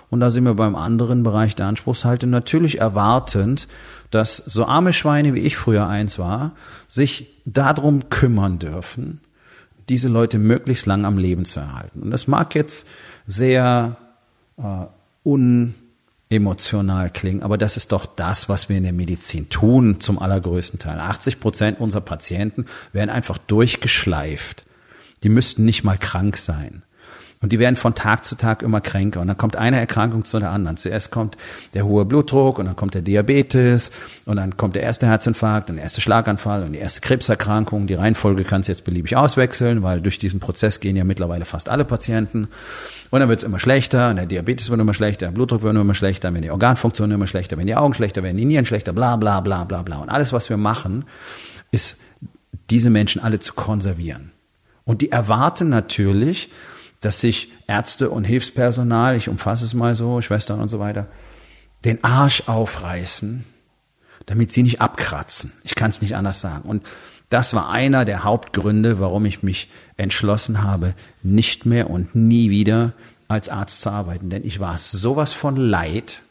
und 0.10 0.22
da 0.22 0.32
sind 0.32 0.46
wir 0.46 0.54
beim 0.54 0.78
anderen 0.78 1.24
Bereich 1.24 1.56
der 1.56 1.66
Anspruchshaltung, 1.66 2.30
natürlich 2.30 2.80
erwartend, 2.80 3.68
dass 4.12 4.38
so 4.38 4.66
arme 4.66 4.94
Schweine 4.94 5.34
wie 5.34 5.40
ich 5.40 5.58
früher 5.58 5.88
eins 5.88 6.20
war, 6.20 6.54
sich 6.88 7.42
darum 7.44 8.08
kümmern 8.10 8.60
dürfen, 8.60 9.20
diese 9.90 10.08
Leute 10.08 10.38
möglichst 10.38 10.86
lang 10.86 11.04
am 11.04 11.18
Leben 11.18 11.44
zu 11.44 11.60
erhalten. 11.60 12.04
Und 12.04 12.12
das 12.12 12.28
mag 12.28 12.56
jetzt 12.56 12.88
sehr 13.28 13.98
äh, 14.58 14.86
un 15.26 15.76
emotional 16.34 17.10
klingen, 17.10 17.44
aber 17.44 17.58
das 17.58 17.78
ist 17.78 17.92
doch 17.92 18.06
das, 18.06 18.50
was 18.50 18.70
wir 18.70 18.78
in 18.78 18.84
der 18.84 18.94
Medizin 18.94 19.50
tun, 19.50 20.00
zum 20.00 20.20
allergrößten 20.20 20.80
Teil. 20.80 21.00
80 21.00 21.40
Prozent 21.40 21.80
unserer 21.80 22.02
Patienten 22.02 22.66
werden 22.92 23.10
einfach 23.10 23.38
durchgeschleift. 23.38 24.66
Die 25.24 25.30
müssten 25.30 25.66
nicht 25.66 25.84
mal 25.84 25.98
krank 25.98 26.38
sein. 26.38 26.84
Und 27.44 27.52
die 27.52 27.60
werden 27.60 27.76
von 27.76 27.94
Tag 27.94 28.24
zu 28.24 28.36
Tag 28.36 28.62
immer 28.62 28.80
kränker. 28.80 29.20
Und 29.20 29.28
dann 29.28 29.38
kommt 29.38 29.58
eine 29.58 29.78
Erkrankung 29.78 30.24
zu 30.24 30.40
der 30.40 30.52
anderen. 30.52 30.78
Zuerst 30.78 31.12
kommt 31.12 31.36
der 31.74 31.84
hohe 31.86 32.06
Blutdruck 32.06 32.58
und 32.58 32.68
dann 32.68 32.78
kommt 32.78 32.94
der 32.94 33.02
Diabetes 33.02 33.92
und 34.24 34.38
dann 34.38 34.56
kommt 34.56 34.76
der 34.76 34.84
erste 34.84 35.08
Herzinfarkt 35.08 35.70
und 35.70 35.76
der 35.76 35.84
erste 35.84 36.00
Schlaganfall 36.00 36.64
und 36.64 36.72
die 36.72 36.80
erste 36.80 37.02
Krebserkrankung. 37.02 37.86
Die 37.86 37.96
Reihenfolge 37.96 38.46
kannst 38.46 38.70
du 38.70 38.72
jetzt 38.72 38.86
beliebig 38.86 39.18
auswechseln, 39.18 39.84
weil 39.84 40.00
durch 40.00 40.20
diesen 40.20 40.40
Prozess 40.40 40.80
gehen 40.80 40.96
ja 40.96 41.04
mittlerweile 41.04 41.44
fast 41.44 41.68
alle 41.68 41.84
Patienten. 41.84 42.48
Und 43.12 43.20
dann 43.20 43.28
wird 43.28 43.40
es 43.40 43.44
immer 43.44 43.60
schlechter 43.60 44.12
und 44.12 44.16
der 44.16 44.26
Diabetes 44.26 44.70
wird 44.70 44.80
immer 44.80 44.94
schlechter, 44.94 45.26
der 45.26 45.34
Blutdruck 45.34 45.64
wird 45.64 45.76
immer 45.76 45.94
schlechter, 45.96 46.34
wenn 46.34 46.44
die 46.44 46.52
Organfunktion 46.52 47.12
immer 47.12 47.28
schlechter, 47.28 47.58
wenn 47.58 47.68
die 47.68 47.76
Augen 47.76 47.94
schlechter 47.94 48.24
werden, 48.24 48.38
die 48.38 48.46
Nieren 48.46 48.64
schlechter, 48.64 48.94
bla 48.94 49.18
bla 49.18 49.42
bla 49.42 49.66
bla 49.66 49.82
bla. 49.82 49.98
Und 49.98 50.08
alles, 50.08 50.32
was 50.32 50.50
wir 50.50 50.56
machen, 50.56 51.04
ist 51.72 51.98
diese 52.70 52.90
Menschen 52.90 53.22
alle 53.22 53.40
zu 53.40 53.54
konservieren. 53.54 54.32
Und 54.86 55.02
die 55.02 55.12
erwarten 55.12 55.68
natürlich, 55.68 56.50
dass 57.06 57.20
sich 57.20 57.52
Ärzte 57.68 58.10
und 58.10 58.24
Hilfspersonal, 58.24 59.16
ich 59.16 59.30
umfasse 59.30 59.66
es 59.66 59.74
mal 59.74 59.96
so, 59.96 60.22
Schwestern 60.22 60.62
und 60.62 60.70
so 60.70 60.80
weiter, 60.80 61.08
den 61.86 62.04
Arsch 62.04 62.44
aufreißen, 62.48 63.44
damit 64.26 64.54
sie 64.54 64.64
nicht 64.64 64.82
abkratzen. 64.82 65.52
Ich 65.64 65.76
kann 65.76 65.90
es 65.90 66.02
nicht 66.02 66.16
anders 66.16 66.40
sagen. 66.40 66.68
Und 66.70 66.84
das 67.30 67.54
war 67.54 67.70
einer 67.70 68.06
der 68.06 68.24
Hauptgründe, 68.24 69.00
warum 69.00 69.26
ich 69.26 69.44
mich 69.44 69.70
entschlossen 69.98 70.64
habe, 70.64 70.94
nicht 71.24 71.66
mehr 71.66 71.90
und 71.90 72.16
nie 72.16 72.50
wieder 72.50 72.94
als 73.28 73.50
Arzt 73.50 73.82
zu 73.82 73.90
arbeiten. 73.90 74.30
Denn 74.30 74.46
ich 74.46 74.60
war 74.60 74.78
sowas 74.78 75.34
von 75.34 75.56
leid, 75.56 76.22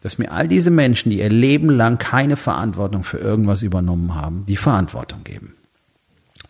dass 0.00 0.18
mir 0.18 0.30
all 0.30 0.46
diese 0.46 0.70
Menschen, 0.70 1.10
die 1.10 1.20
ihr 1.20 1.30
Leben 1.30 1.70
lang 1.70 1.98
keine 1.98 2.36
Verantwortung 2.36 3.04
für 3.04 3.18
irgendwas 3.18 3.62
übernommen 3.62 4.14
haben, 4.14 4.44
die 4.46 4.56
Verantwortung 4.56 5.24
geben. 5.24 5.54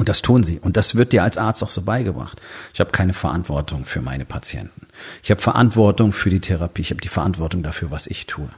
Und 0.05 0.11
das 0.11 0.21
tun 0.21 0.45
sie. 0.45 0.61
Und 0.61 0.77
das 0.77 0.97
wird 0.97 1.15
dir 1.15 1.23
als 1.23 1.39
Arzt 1.39 1.65
auch 1.65 1.71
so 1.71 1.81
beigebracht. 1.81 2.39
Ich 2.75 2.81
habe 2.81 2.91
keine 2.91 3.15
Verantwortung 3.15 3.87
für 3.87 4.03
meine 4.03 4.27
Patienten. 4.27 4.87
Ich 5.23 5.31
habe 5.31 5.41
Verantwortung 5.41 6.13
für 6.13 6.29
die 6.29 6.41
Therapie. 6.41 6.83
Ich 6.83 6.91
habe 6.91 7.01
die 7.01 7.09
Verantwortung 7.09 7.63
dafür, 7.63 7.91
was 7.91 8.07
ich 8.07 8.27
tue. 8.27 8.51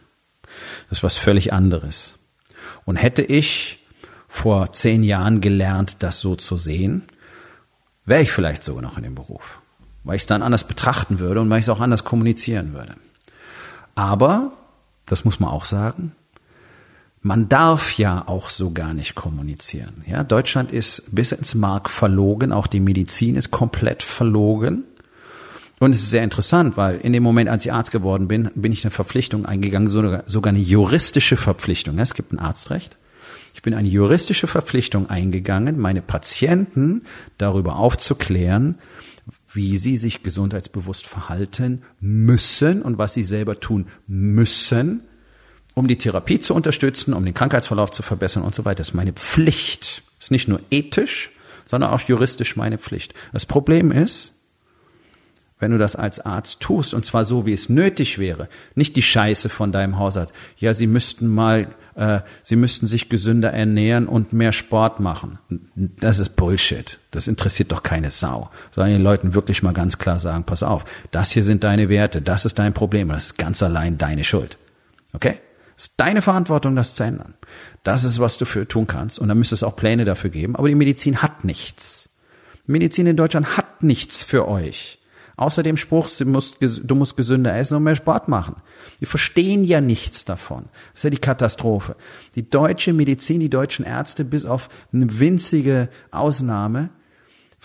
Das 0.89 0.99
ist 0.99 1.03
was 1.05 1.17
völlig 1.17 1.53
anderes. 1.53 2.19
Und 2.85 2.97
hätte 2.97 3.23
ich 3.23 3.79
vor 4.27 4.73
zehn 4.73 5.05
Jahren 5.05 5.41
gelernt, 5.41 6.03
das 6.03 6.19
so 6.19 6.35
zu 6.35 6.57
sehen, 6.57 7.05
wäre 8.07 8.23
ich 8.23 8.33
vielleicht 8.33 8.65
sogar 8.65 8.83
noch 8.83 8.97
in 8.97 9.05
dem 9.05 9.15
Beruf. 9.15 9.61
Weil 10.03 10.17
ich 10.17 10.23
es 10.23 10.27
dann 10.27 10.43
anders 10.43 10.65
betrachten 10.65 11.21
würde 11.21 11.41
und 11.41 11.49
weil 11.49 11.61
ich 11.61 11.67
es 11.67 11.69
auch 11.69 11.79
anders 11.79 12.03
kommunizieren 12.03 12.75
würde. 12.75 12.97
Aber, 13.95 14.51
das 15.07 15.25
muss 15.25 15.39
man 15.39 15.51
auch 15.51 15.65
sagen, 15.65 16.11
man 17.27 17.49
darf 17.49 17.99
ja 17.99 18.23
auch 18.29 18.51
so 18.51 18.71
gar 18.71 18.95
nicht 18.95 19.17
kommunizieren. 19.17 20.05
Ja, 20.07 20.23
Deutschland 20.23 20.71
ist 20.71 21.13
bis 21.13 21.33
ins 21.33 21.57
Mark 21.57 21.91
verlogen, 21.91 22.53
auch 22.53 22.69
die 22.69 22.79
Medizin 22.79 23.35
ist 23.35 23.51
komplett 23.51 24.05
verlogen. 24.05 24.85
Und 25.81 25.93
es 25.93 26.03
ist 26.03 26.11
sehr 26.11 26.23
interessant, 26.23 26.77
weil 26.77 26.99
in 26.99 27.13
dem 27.13 27.25
Moment, 27.25 27.51
als 27.51 27.67
ich 27.67 27.73
Arzt 27.73 27.91
geworden 27.91 28.29
bin, 28.29 28.49
bin 28.55 28.71
ich 28.71 28.85
eine 28.85 28.93
Verpflichtung 28.93 29.45
eingegangen, 29.45 29.89
sogar, 29.89 30.23
eine 30.45 30.61
juristische 30.61 31.37
Verpflichtung. 31.37 31.99
Es 31.99 32.15
gibt 32.15 32.33
ein 32.33 32.39
Arztrecht. 32.39 32.97
Ich 33.55 33.63
bin 33.63 33.75
eine 33.75 33.89
juristische 33.89 34.47
Verpflichtung 34.47 35.11
eingegangen, 35.11 35.81
meine 35.81 36.03
Patienten 36.03 37.03
darüber 37.39 37.75
aufzuklären, 37.75 38.77
wie 39.53 39.79
sie 39.79 39.97
sich 39.97 40.23
gesundheitsbewusst 40.23 41.07
verhalten 41.07 41.83
müssen 41.99 42.83
und 42.83 42.99
was 42.99 43.15
sie 43.15 43.25
selber 43.25 43.59
tun 43.59 43.89
müssen, 44.07 45.03
um 45.77 45.87
die 45.87 45.99
Therapie 45.99 46.41
zu 46.41 46.55
unterstützen, 46.55 47.13
um 47.13 47.25
den 47.25 47.35
Krankheitsverlauf 47.35 47.91
zu 47.91 48.03
verbessern 48.03 48.43
und 48.43 48.55
so 48.55 48.65
weiter. 48.65 48.79
Das 48.79 48.89
ist 48.89 48.95
meine 48.95 49.13
Pflicht. 49.13 50.03
Das 50.17 50.27
ist 50.27 50.31
nicht 50.31 50.49
nur 50.49 50.61
ethisch, 50.71 51.31
sondern 51.67 51.91
auch 51.91 52.01
juristisch 52.01 52.57
meine 52.57 52.79
Pflicht. 52.79 53.13
Das 53.35 53.45
Problem 53.45 53.93
ist, 53.93 54.33
wenn 55.59 55.73
du 55.73 55.79
das 55.79 55.95
als 55.95 56.21
Arzt 56.21 56.61
tust, 56.61 56.95
und 56.95 57.05
zwar 57.05 57.27
so, 57.27 57.45
wie 57.45 57.53
es 57.53 57.69
nötig 57.69 58.19
wäre, 58.19 58.49
nicht 58.75 58.97
die 58.97 59.03
Scheiße 59.03 59.51
von 59.51 59.71
deinem 59.71 59.99
Hausarzt. 59.99 60.35
Ja, 60.57 60.73
sie 60.73 60.87
müssten 60.87 61.29
mal, 61.29 61.69
äh, 61.95 62.21
sie 62.43 62.57
müssten 62.57 62.87
sich 62.87 63.11
gesünder 63.11 63.53
ernähren 63.53 64.09
und 64.09 64.33
mehr 64.33 64.53
Sport 64.53 64.99
machen. 65.01 65.39
Das 65.75 66.19
ist 66.19 66.37
Bullshit. 66.37 66.99
Das 67.11 67.29
interessiert 67.29 67.71
doch 67.73 67.83
keine 67.83 68.11
Sau. 68.11 68.51
Sondern 68.71 68.93
den 68.93 69.03
Leuten 69.03 69.35
wirklich 69.35 69.63
mal 69.63 69.75
ganz 69.75 69.99
klar 69.99 70.19
sagen, 70.19 70.45
pass 70.45 70.63
auf, 70.63 70.87
das 71.11 71.33
hier 71.33 71.45
sind 71.45 71.65
deine 71.65 71.91
Werte, 71.91 72.23
das 72.23 72.47
ist 72.47 72.59
dein 72.59 72.73
Problem, 72.73 73.11
das 73.11 73.27
ist 73.27 73.39
ganz 73.39 73.63
allein 73.63 73.99
deine 73.99 74.25
Schuld. 74.25 74.57
Okay? 75.13 75.39
Ist 75.77 75.95
deine 75.99 76.23
Verantwortung, 76.23 76.75
das 76.75 76.95
zu 76.95 77.05
ändern. 77.05 77.35
Das 77.83 78.05
ist, 78.05 78.19
was 78.19 78.39
du 78.39 78.47
für 78.47 78.67
tun 78.67 78.87
kannst. 78.87 79.19
Und 79.19 79.29
dann 79.29 79.39
müsste 79.39 79.55
es 79.55 79.63
auch 79.63 79.77
Pläne 79.77 80.05
dafür 80.05 80.31
geben. 80.31 80.57
Aber 80.57 80.69
die 80.69 80.75
Medizin 80.75 81.23
hat 81.23 81.45
nichts. 81.45 82.11
Medizin 82.67 83.07
in 83.07 83.17
Deutschland 83.17 83.57
hat 83.57 83.83
nichts 83.83 84.23
für 84.23 84.49
euch. 84.49 84.99
Außer 85.37 85.63
dem 85.63 85.77
Spruch, 85.77 86.09
du 86.09 86.25
musst, 86.25 86.57
du 86.61 86.95
musst 86.95 87.17
gesünder 87.17 87.55
essen 87.55 87.77
und 87.77 87.83
mehr 87.83 87.95
Sport 87.95 88.27
machen. 88.29 88.57
Die 89.01 89.07
verstehen 89.07 89.65
ja 89.65 89.83
nichts 89.83 90.25
davon. 90.25 90.65
Das 90.93 91.01
ist 91.01 91.05
ja 91.05 91.11
die 91.11 91.19
Katastrophe. 91.19 91.97
Die 92.35 92.49
deutsche 92.49 92.95
Medizin, 92.95 93.41
die 93.41 93.51
deutschen 93.51 93.85
Ärzte, 93.85 94.25
bis 94.25 94.47
auf 94.47 94.71
eine 94.95 95.19
winzige 95.19 95.91
Ausnahme, 96.11 96.89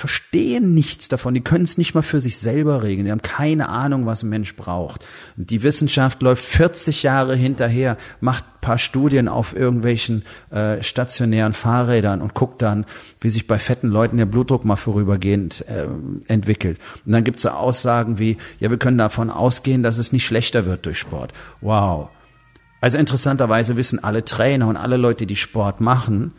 verstehen 0.02 0.74
nichts 0.74 1.10
davon, 1.10 1.36
die 1.36 1.42
können 1.42 1.64
es 1.64 1.78
nicht 1.78 1.94
mal 1.94 2.02
für 2.02 2.20
sich 2.20 2.40
selber 2.40 2.82
regeln, 2.82 3.06
die 3.06 3.12
haben 3.12 3.22
keine 3.22 3.70
Ahnung, 3.70 4.08
was 4.08 4.24
ein 4.24 4.30
Mensch 4.30 4.56
braucht. 4.56 5.06
Die 5.36 5.62
Wissenschaft 5.62 6.24
läuft 6.24 6.44
40 6.44 7.04
Jahre 7.04 7.36
hinterher, 7.36 7.98
macht 8.20 8.46
paar 8.62 8.80
Studien 8.80 9.28
auf 9.28 9.56
irgendwelchen 9.56 10.24
äh, 10.50 10.82
stationären 10.82 11.54
Fahrrädern 11.54 12.22
und 12.22 12.34
guckt 12.34 12.64
dann, 12.64 12.86
wie 13.20 13.30
sich 13.30 13.46
bei 13.46 13.60
fetten 13.60 13.90
Leuten 13.90 14.18
der 14.18 14.26
Blutdruck 14.26 14.66
mal 14.66 14.76
vorübergehend 14.76 15.68
äh, 15.68 15.86
entwickelt. 16.28 16.80
Und 17.06 17.12
dann 17.12 17.24
gibt 17.24 17.38
es 17.38 17.44
so 17.44 17.50
Aussagen 17.50 18.18
wie, 18.18 18.38
ja, 18.60 18.72
wir 18.72 18.78
können 18.78 18.98
davon 18.98 19.30
ausgehen, 19.30 19.84
dass 19.84 20.00
es 20.00 20.12
nicht 20.12 20.26
schlechter 20.26 20.66
wird 20.66 20.88
durch 20.88 20.98
Sport. 20.98 21.32
Wow. 21.62 22.10
Also 22.80 22.98
interessanterweise 22.98 23.78
wissen 23.78 24.04
alle 24.04 24.26
Trainer 24.26 24.68
und 24.68 24.78
alle 24.78 24.98
Leute, 24.98 25.28
die 25.28 25.36
Sport 25.36 25.80
machen, 25.80 26.34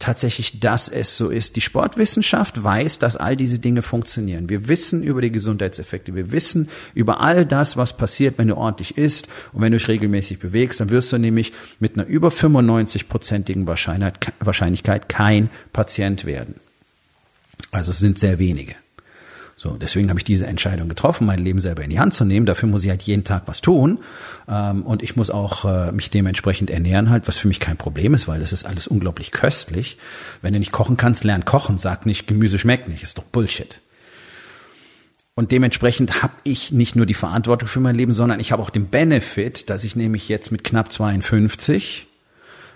tatsächlich, 0.00 0.58
dass 0.58 0.88
es 0.88 1.16
so 1.16 1.30
ist. 1.30 1.54
Die 1.54 1.60
Sportwissenschaft 1.60 2.64
weiß, 2.64 2.98
dass 2.98 3.16
all 3.16 3.36
diese 3.36 3.60
Dinge 3.60 3.82
funktionieren. 3.82 4.48
Wir 4.48 4.66
wissen 4.66 5.04
über 5.04 5.22
die 5.22 5.30
Gesundheitseffekte. 5.30 6.16
Wir 6.16 6.32
wissen 6.32 6.68
über 6.94 7.20
all 7.20 7.46
das, 7.46 7.76
was 7.76 7.96
passiert, 7.96 8.38
wenn 8.38 8.48
du 8.48 8.56
ordentlich 8.56 8.98
isst 8.98 9.28
und 9.52 9.60
wenn 9.62 9.70
du 9.70 9.78
dich 9.78 9.86
regelmäßig 9.86 10.40
bewegst. 10.40 10.80
Dann 10.80 10.90
wirst 10.90 11.12
du 11.12 11.18
nämlich 11.18 11.52
mit 11.78 11.94
einer 11.94 12.06
über 12.06 12.30
95-prozentigen 12.30 13.68
Wahrscheinlichkeit 13.68 15.08
kein 15.08 15.50
Patient 15.72 16.24
werden. 16.24 16.56
Also 17.70 17.92
es 17.92 17.98
sind 18.00 18.18
sehr 18.18 18.40
wenige. 18.40 18.74
So, 19.62 19.76
deswegen 19.76 20.08
habe 20.08 20.18
ich 20.18 20.24
diese 20.24 20.46
Entscheidung 20.46 20.88
getroffen, 20.88 21.26
mein 21.26 21.38
Leben 21.38 21.60
selber 21.60 21.84
in 21.84 21.90
die 21.90 22.00
Hand 22.00 22.14
zu 22.14 22.24
nehmen. 22.24 22.46
Dafür 22.46 22.66
muss 22.66 22.82
ich 22.82 22.88
halt 22.88 23.02
jeden 23.02 23.24
Tag 23.24 23.42
was 23.44 23.60
tun 23.60 24.00
ähm, 24.48 24.84
und 24.84 25.02
ich 25.02 25.16
muss 25.16 25.28
auch 25.28 25.66
äh, 25.66 25.92
mich 25.92 26.08
dementsprechend 26.08 26.70
ernähren 26.70 27.10
halt, 27.10 27.28
was 27.28 27.36
für 27.36 27.46
mich 27.46 27.60
kein 27.60 27.76
Problem 27.76 28.14
ist, 28.14 28.26
weil 28.26 28.40
es 28.40 28.54
ist 28.54 28.64
alles 28.64 28.86
unglaublich 28.86 29.32
köstlich. 29.32 29.98
Wenn 30.40 30.54
du 30.54 30.60
nicht 30.60 30.72
kochen 30.72 30.96
kannst, 30.96 31.24
lern 31.24 31.44
kochen. 31.44 31.76
Sag 31.76 32.06
nicht, 32.06 32.26
Gemüse 32.26 32.58
schmeckt 32.58 32.88
nicht, 32.88 33.02
ist 33.02 33.18
doch 33.18 33.24
Bullshit. 33.24 33.82
Und 35.34 35.52
dementsprechend 35.52 36.22
habe 36.22 36.32
ich 36.42 36.72
nicht 36.72 36.96
nur 36.96 37.04
die 37.04 37.12
Verantwortung 37.12 37.68
für 37.68 37.80
mein 37.80 37.96
Leben, 37.96 38.12
sondern 38.12 38.40
ich 38.40 38.52
habe 38.52 38.62
auch 38.62 38.70
den 38.70 38.86
Benefit, 38.86 39.68
dass 39.68 39.84
ich 39.84 39.94
nämlich 39.94 40.30
jetzt 40.30 40.50
mit 40.52 40.64
knapp 40.64 40.90
52 40.90 42.06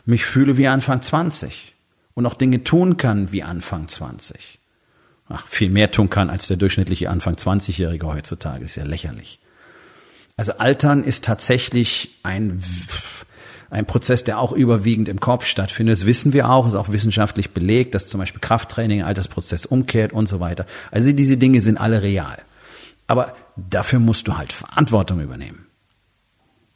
mich 0.05 0.27
fühle 0.27 0.59
wie 0.59 0.67
Anfang 0.67 1.01
20 1.01 1.75
und 2.13 2.27
auch 2.27 2.35
Dinge 2.35 2.63
tun 2.63 2.99
kann 2.99 3.33
wie 3.33 3.43
Anfang 3.43 3.89
20 3.89 4.59
ach, 5.29 5.47
viel 5.47 5.71
mehr 5.71 5.91
tun 5.91 6.11
kann 6.11 6.31
als 6.31 6.47
der 6.47 6.57
durchschnittliche 6.57 7.11
Anfang 7.11 7.35
20-Jährige 7.35 8.07
heutzutage. 8.07 8.65
Ist 8.65 8.77
ja 8.77 8.85
lächerlich. 8.85 9.41
Also 10.37 10.53
Altern 10.59 11.05
ist 11.05 11.25
tatsächlich 11.25 12.19
ein, 12.23 12.63
ein 13.71 13.87
Prozess, 13.87 14.25
der 14.25 14.39
auch 14.39 14.53
überwiegend 14.53 15.09
im 15.09 15.21
Kopf 15.21 15.45
stattfindet. 15.47 15.93
Das 15.97 16.07
wissen 16.07 16.33
wir 16.33 16.51
auch, 16.51 16.67
ist 16.67 16.75
auch 16.75 16.91
wissenschaftlich 16.91 17.51
belegt, 17.51 17.95
dass 17.95 18.09
zum 18.09 18.19
Beispiel 18.19 18.41
Krafttraining 18.41 19.03
Altersprozess 19.03 19.67
umkehrt 19.67 20.13
und 20.13 20.29
so 20.29 20.41
weiter. 20.41 20.67
Also 20.91 21.13
diese 21.13 21.37
Dinge 21.37 21.61
sind 21.61 21.79
alle 21.79 22.03
real. 22.03 22.39
Aber 23.07 23.35
dafür 23.57 24.01
musst 24.01 24.27
du 24.29 24.37
halt 24.37 24.53
Verantwortung 24.53 25.21
übernehmen. 25.21 25.67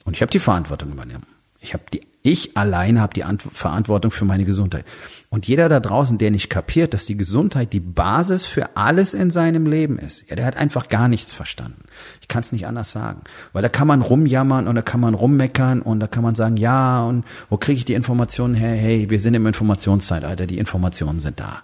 Und 0.04 0.14
ich 0.14 0.22
habe 0.22 0.30
die 0.30 0.38
Verantwortung 0.38 0.92
übernommen. 0.92 1.26
Ich 1.60 1.74
habe 1.74 1.82
die, 1.92 2.06
ich 2.28 2.56
alleine 2.56 3.00
habe 3.00 3.14
die 3.14 3.24
Verantwortung 3.50 4.10
für 4.10 4.24
meine 4.24 4.44
Gesundheit. 4.44 4.84
Und 5.30 5.46
jeder 5.46 5.68
da 5.68 5.80
draußen, 5.80 6.18
der 6.18 6.30
nicht 6.30 6.50
kapiert, 6.50 6.94
dass 6.94 7.06
die 7.06 7.16
Gesundheit 7.16 7.72
die 7.72 7.80
Basis 7.80 8.46
für 8.46 8.76
alles 8.76 9.14
in 9.14 9.30
seinem 9.30 9.66
Leben 9.66 9.98
ist, 9.98 10.28
ja, 10.28 10.36
der 10.36 10.44
hat 10.44 10.56
einfach 10.56 10.88
gar 10.88 11.08
nichts 11.08 11.34
verstanden. 11.34 11.82
Ich 12.20 12.28
kann 12.28 12.42
es 12.42 12.52
nicht 12.52 12.66
anders 12.66 12.92
sagen. 12.92 13.22
Weil 13.52 13.62
da 13.62 13.68
kann 13.68 13.88
man 13.88 14.02
rumjammern 14.02 14.68
und 14.68 14.74
da 14.74 14.82
kann 14.82 15.00
man 15.00 15.14
rummeckern 15.14 15.82
und 15.82 16.00
da 16.00 16.06
kann 16.06 16.22
man 16.22 16.34
sagen, 16.34 16.56
ja, 16.56 17.02
und 17.02 17.24
wo 17.48 17.56
kriege 17.56 17.78
ich 17.78 17.84
die 17.84 17.94
Informationen 17.94 18.54
her? 18.54 18.74
Hey, 18.74 19.10
wir 19.10 19.20
sind 19.20 19.34
im 19.34 19.46
Informationszeitalter, 19.46 20.46
die 20.46 20.58
Informationen 20.58 21.20
sind 21.20 21.40
da. 21.40 21.62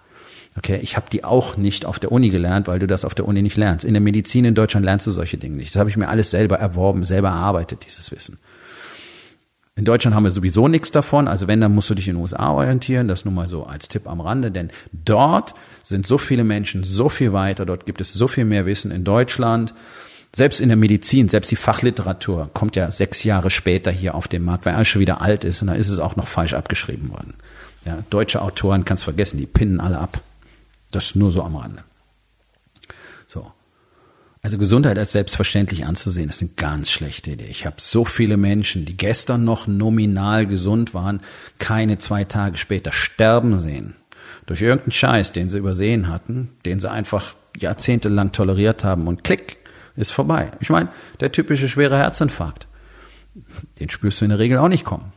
Okay, 0.56 0.78
ich 0.83 0.97
habe 0.97 1.06
die 1.11 1.25
auch 1.25 1.56
nicht 1.56 1.85
auf 1.85 1.99
der 1.99 2.12
Uni 2.12 2.30
gelernt, 2.30 2.68
weil 2.68 2.78
du 2.78 2.87
das 2.87 3.04
auf 3.04 3.14
der 3.14 3.26
Uni 3.26 3.42
nicht 3.42 3.56
lernst. 3.56 3.85
In 3.85 3.92
der 3.92 4.00
Medizin 4.00 4.44
in 4.44 4.54
Deutschland 4.54 4.87
lernst 4.87 5.06
du 5.06 5.11
solche 5.11 5.37
Dinge 5.37 5.56
nicht. 5.56 5.75
Das 5.75 5.80
habe 5.80 5.90
ich 5.90 5.97
mir 5.97 6.09
alles 6.09 6.30
selber 6.30 6.59
erworben, 6.59 7.02
selber 7.02 7.28
erarbeitet, 7.28 7.85
dieses 7.85 8.12
Wissen. 8.12 8.38
In 9.76 9.84
Deutschland 9.84 10.14
haben 10.14 10.22
wir 10.22 10.30
sowieso 10.30 10.68
nichts 10.68 10.92
davon. 10.92 11.26
Also 11.26 11.48
wenn, 11.48 11.60
dann 11.60 11.74
musst 11.74 11.90
du 11.90 11.94
dich 11.94 12.06
in 12.06 12.14
den 12.14 12.20
USA 12.20 12.50
orientieren. 12.50 13.08
Das 13.08 13.24
nur 13.24 13.34
mal 13.34 13.48
so 13.48 13.64
als 13.64 13.88
Tipp 13.88 14.06
am 14.06 14.20
Rande. 14.20 14.52
Denn 14.52 14.70
dort 14.92 15.54
sind 15.82 16.06
so 16.06 16.16
viele 16.16 16.44
Menschen 16.44 16.84
so 16.84 17.08
viel 17.08 17.32
weiter. 17.32 17.66
Dort 17.66 17.84
gibt 17.84 18.00
es 18.00 18.12
so 18.12 18.28
viel 18.28 18.44
mehr 18.44 18.66
Wissen. 18.66 18.92
In 18.92 19.02
Deutschland, 19.02 19.74
selbst 20.34 20.60
in 20.60 20.68
der 20.68 20.76
Medizin, 20.76 21.28
selbst 21.28 21.50
die 21.50 21.56
Fachliteratur 21.56 22.50
kommt 22.54 22.76
ja 22.76 22.90
sechs 22.92 23.24
Jahre 23.24 23.50
später 23.50 23.90
hier 23.90 24.14
auf 24.14 24.28
den 24.28 24.44
Markt, 24.44 24.64
weil 24.64 24.74
alles 24.74 24.86
schon 24.86 25.00
wieder 25.00 25.20
alt 25.20 25.42
ist. 25.42 25.60
Und 25.60 25.68
da 25.68 25.74
ist 25.74 25.88
es 25.88 25.98
auch 25.98 26.14
noch 26.14 26.28
falsch 26.28 26.54
abgeschrieben 26.54 27.08
worden. 27.10 27.34
Ja, 27.84 27.98
deutsche 28.10 28.42
Autoren 28.42 28.84
kannst 28.84 29.02
vergessen, 29.02 29.38
die 29.38 29.46
pinnen 29.46 29.80
alle 29.80 29.98
ab. 29.98 30.20
Das 30.92 31.16
nur 31.16 31.32
so 31.32 31.42
am 31.42 31.56
Rande. 31.56 31.82
So. 33.26 33.50
Also 34.44 34.58
Gesundheit 34.58 34.98
als 34.98 35.12
selbstverständlich 35.12 35.86
anzusehen, 35.86 36.28
ist 36.28 36.42
eine 36.42 36.50
ganz 36.54 36.90
schlechte 36.90 37.30
Idee. 37.30 37.46
Ich 37.46 37.64
habe 37.64 37.76
so 37.78 38.04
viele 38.04 38.36
Menschen, 38.36 38.84
die 38.84 38.94
gestern 38.94 39.46
noch 39.46 39.66
nominal 39.66 40.46
gesund 40.46 40.92
waren, 40.92 41.22
keine 41.58 41.96
zwei 41.96 42.24
Tage 42.24 42.58
später 42.58 42.92
sterben 42.92 43.58
sehen. 43.58 43.94
Durch 44.44 44.60
irgendeinen 44.60 44.92
Scheiß, 44.92 45.32
den 45.32 45.48
sie 45.48 45.56
übersehen 45.56 46.08
hatten, 46.08 46.50
den 46.66 46.78
sie 46.78 46.90
einfach 46.90 47.34
jahrzehntelang 47.56 48.32
toleriert 48.32 48.84
haben 48.84 49.08
und 49.08 49.24
klick, 49.24 49.56
ist 49.96 50.10
vorbei. 50.10 50.52
Ich 50.60 50.68
meine, 50.68 50.90
der 51.20 51.32
typische 51.32 51.66
schwere 51.66 51.96
Herzinfarkt, 51.96 52.68
den 53.80 53.88
spürst 53.88 54.20
du 54.20 54.26
in 54.26 54.28
der 54.28 54.40
Regel 54.40 54.58
auch 54.58 54.68
nicht 54.68 54.84
kommen. 54.84 55.14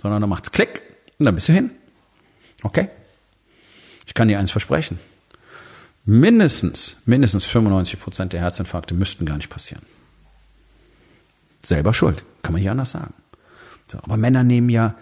Sondern 0.00 0.20
dann 0.20 0.30
macht's 0.30 0.52
klick 0.52 0.82
und 1.18 1.26
dann 1.26 1.34
bist 1.34 1.48
du 1.48 1.52
hin. 1.52 1.72
Okay? 2.62 2.88
Ich 4.06 4.14
kann 4.14 4.28
dir 4.28 4.38
eins 4.38 4.52
versprechen 4.52 5.00
mindestens, 6.04 6.96
mindestens 7.04 7.44
95 7.44 8.00
Prozent 8.00 8.32
der 8.32 8.40
Herzinfarkte 8.40 8.94
müssten 8.94 9.26
gar 9.26 9.36
nicht 9.36 9.50
passieren. 9.50 9.82
Selber 11.62 11.92
schuld, 11.92 12.24
kann 12.42 12.52
man 12.52 12.62
nicht 12.62 12.70
anders 12.70 12.92
sagen. 12.92 13.14
So, 13.86 13.98
aber 13.98 14.16
Männer 14.16 14.44
nehmen 14.44 14.70
ja, 14.70 14.94